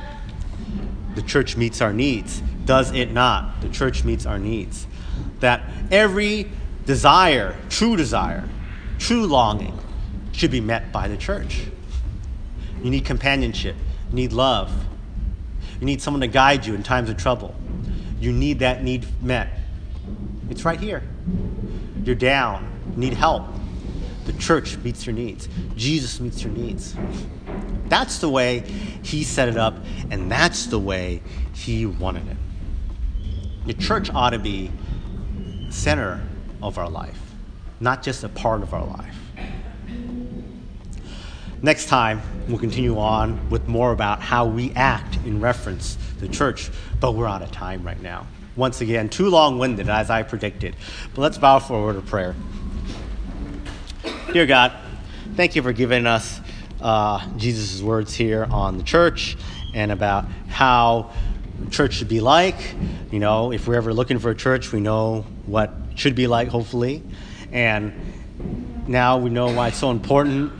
the 1.15 1.21
church 1.21 1.57
meets 1.57 1.81
our 1.81 1.93
needs. 1.93 2.41
Does 2.65 2.91
it 2.91 3.11
not? 3.11 3.61
The 3.61 3.69
church 3.69 4.03
meets 4.03 4.25
our 4.25 4.39
needs. 4.39 4.87
That 5.39 5.63
every 5.91 6.49
desire, 6.85 7.55
true 7.69 7.95
desire, 7.95 8.47
true 8.99 9.25
longing, 9.25 9.77
should 10.31 10.51
be 10.51 10.61
met 10.61 10.91
by 10.91 11.07
the 11.07 11.17
church. 11.17 11.65
You 12.83 12.91
need 12.91 13.05
companionship, 13.05 13.75
you 14.09 14.15
need 14.15 14.33
love, 14.33 14.71
you 15.79 15.85
need 15.85 16.01
someone 16.01 16.21
to 16.21 16.27
guide 16.27 16.65
you 16.65 16.73
in 16.73 16.83
times 16.83 17.09
of 17.09 17.17
trouble. 17.17 17.55
You 18.19 18.31
need 18.31 18.59
that 18.59 18.83
need 18.83 19.05
met. 19.21 19.49
It's 20.49 20.63
right 20.63 20.79
here. 20.79 21.03
You're 22.03 22.15
down, 22.15 22.71
need 22.95 23.13
help. 23.13 23.47
The 24.25 24.33
church 24.33 24.77
meets 24.77 25.05
your 25.05 25.15
needs. 25.15 25.47
Jesus 25.75 26.19
meets 26.19 26.43
your 26.43 26.51
needs. 26.51 26.95
That's 27.87 28.17
the 28.17 28.29
way 28.29 28.59
he 29.03 29.23
set 29.23 29.47
it 29.47 29.57
up, 29.57 29.75
and 30.09 30.31
that's 30.31 30.65
the 30.65 30.79
way 30.79 31.21
he 31.53 31.85
wanted 31.85 32.27
it. 32.27 32.37
The 33.67 33.73
church 33.73 34.09
ought 34.13 34.31
to 34.31 34.39
be 34.39 34.71
center 35.69 36.21
of 36.61 36.77
our 36.77 36.89
life, 36.89 37.19
not 37.79 38.01
just 38.01 38.23
a 38.23 38.29
part 38.29 38.63
of 38.63 38.73
our 38.73 38.85
life. 38.85 39.15
Next 41.61 41.87
time, 41.87 42.21
we'll 42.47 42.59
continue 42.59 42.97
on 42.99 43.49
with 43.49 43.67
more 43.67 43.91
about 43.91 44.21
how 44.21 44.45
we 44.45 44.71
act 44.73 45.17
in 45.25 45.39
reference 45.39 45.97
to 46.19 46.27
church, 46.27 46.69
but 46.99 47.13
we're 47.13 47.27
out 47.27 47.41
of 47.41 47.51
time 47.51 47.83
right 47.83 47.99
now. 48.01 48.27
Once 48.55 48.81
again, 48.81 49.09
too 49.09 49.29
long 49.29 49.59
winded 49.59 49.89
as 49.89 50.09
I 50.09 50.23
predicted. 50.23 50.75
But 51.13 51.21
let's 51.21 51.37
bow 51.37 51.59
forward 51.59 51.95
to 51.95 52.01
prayer. 52.01 52.35
Dear 54.35 54.45
God, 54.45 54.73
thank 55.35 55.55
you 55.55 55.61
for 55.61 55.71
giving 55.71 56.05
us 56.05 56.41
uh, 56.81 57.25
Jesus' 57.37 57.81
words 57.81 58.13
here 58.13 58.45
on 58.51 58.77
the 58.77 58.83
church 58.83 59.37
and 59.73 59.93
about 59.93 60.25
how 60.49 61.13
church 61.71 61.93
should 61.93 62.09
be 62.09 62.19
like. 62.19 62.75
You 63.13 63.19
know, 63.19 63.53
if 63.53 63.65
we're 63.65 63.75
ever 63.75 63.93
looking 63.93 64.19
for 64.19 64.31
a 64.31 64.35
church, 64.35 64.73
we 64.73 64.81
know 64.81 65.25
what 65.45 65.73
should 65.95 66.15
be 66.15 66.27
like, 66.27 66.49
hopefully. 66.49 67.01
And 67.53 67.93
now 68.89 69.19
we 69.19 69.29
know 69.29 69.53
why 69.53 69.69
it's 69.69 69.77
so 69.77 69.89
important 69.89 70.51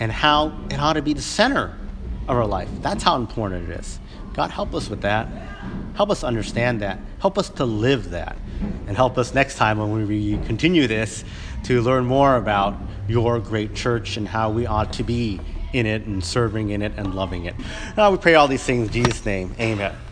and 0.00 0.10
how 0.10 0.58
it 0.68 0.80
ought 0.80 0.94
to 0.94 1.02
be 1.02 1.12
the 1.12 1.22
center 1.22 1.76
of 2.26 2.36
our 2.36 2.44
life. 2.44 2.68
That's 2.80 3.04
how 3.04 3.14
important 3.14 3.70
it 3.70 3.78
is. 3.78 4.00
God, 4.34 4.50
help 4.50 4.74
us 4.74 4.90
with 4.90 5.02
that. 5.02 5.28
Help 5.94 6.10
us 6.10 6.24
understand 6.24 6.82
that. 6.82 6.98
Help 7.20 7.38
us 7.38 7.50
to 7.50 7.66
live 7.66 8.10
that. 8.10 8.36
And 8.88 8.96
help 8.96 9.16
us 9.16 9.32
next 9.32 9.58
time 9.58 9.78
when 9.78 10.08
we 10.08 10.38
continue 10.38 10.88
this 10.88 11.24
to 11.66 11.82
learn 11.82 12.06
more 12.06 12.36
about 12.36 12.78
your 13.08 13.40
great 13.40 13.74
church 13.74 14.16
and 14.16 14.28
how 14.28 14.50
we 14.50 14.66
ought 14.66 14.92
to 14.94 15.02
be 15.02 15.40
in 15.72 15.84
it 15.84 16.06
and 16.06 16.24
serving 16.24 16.70
in 16.70 16.80
it 16.80 16.92
and 16.96 17.14
loving 17.14 17.44
it. 17.44 17.54
Now 17.96 18.10
we 18.10 18.18
pray 18.18 18.34
all 18.34 18.48
these 18.48 18.62
things 18.62 18.86
in 18.86 18.92
Jesus' 18.92 19.24
name. 19.26 19.54
Amen. 19.58 20.05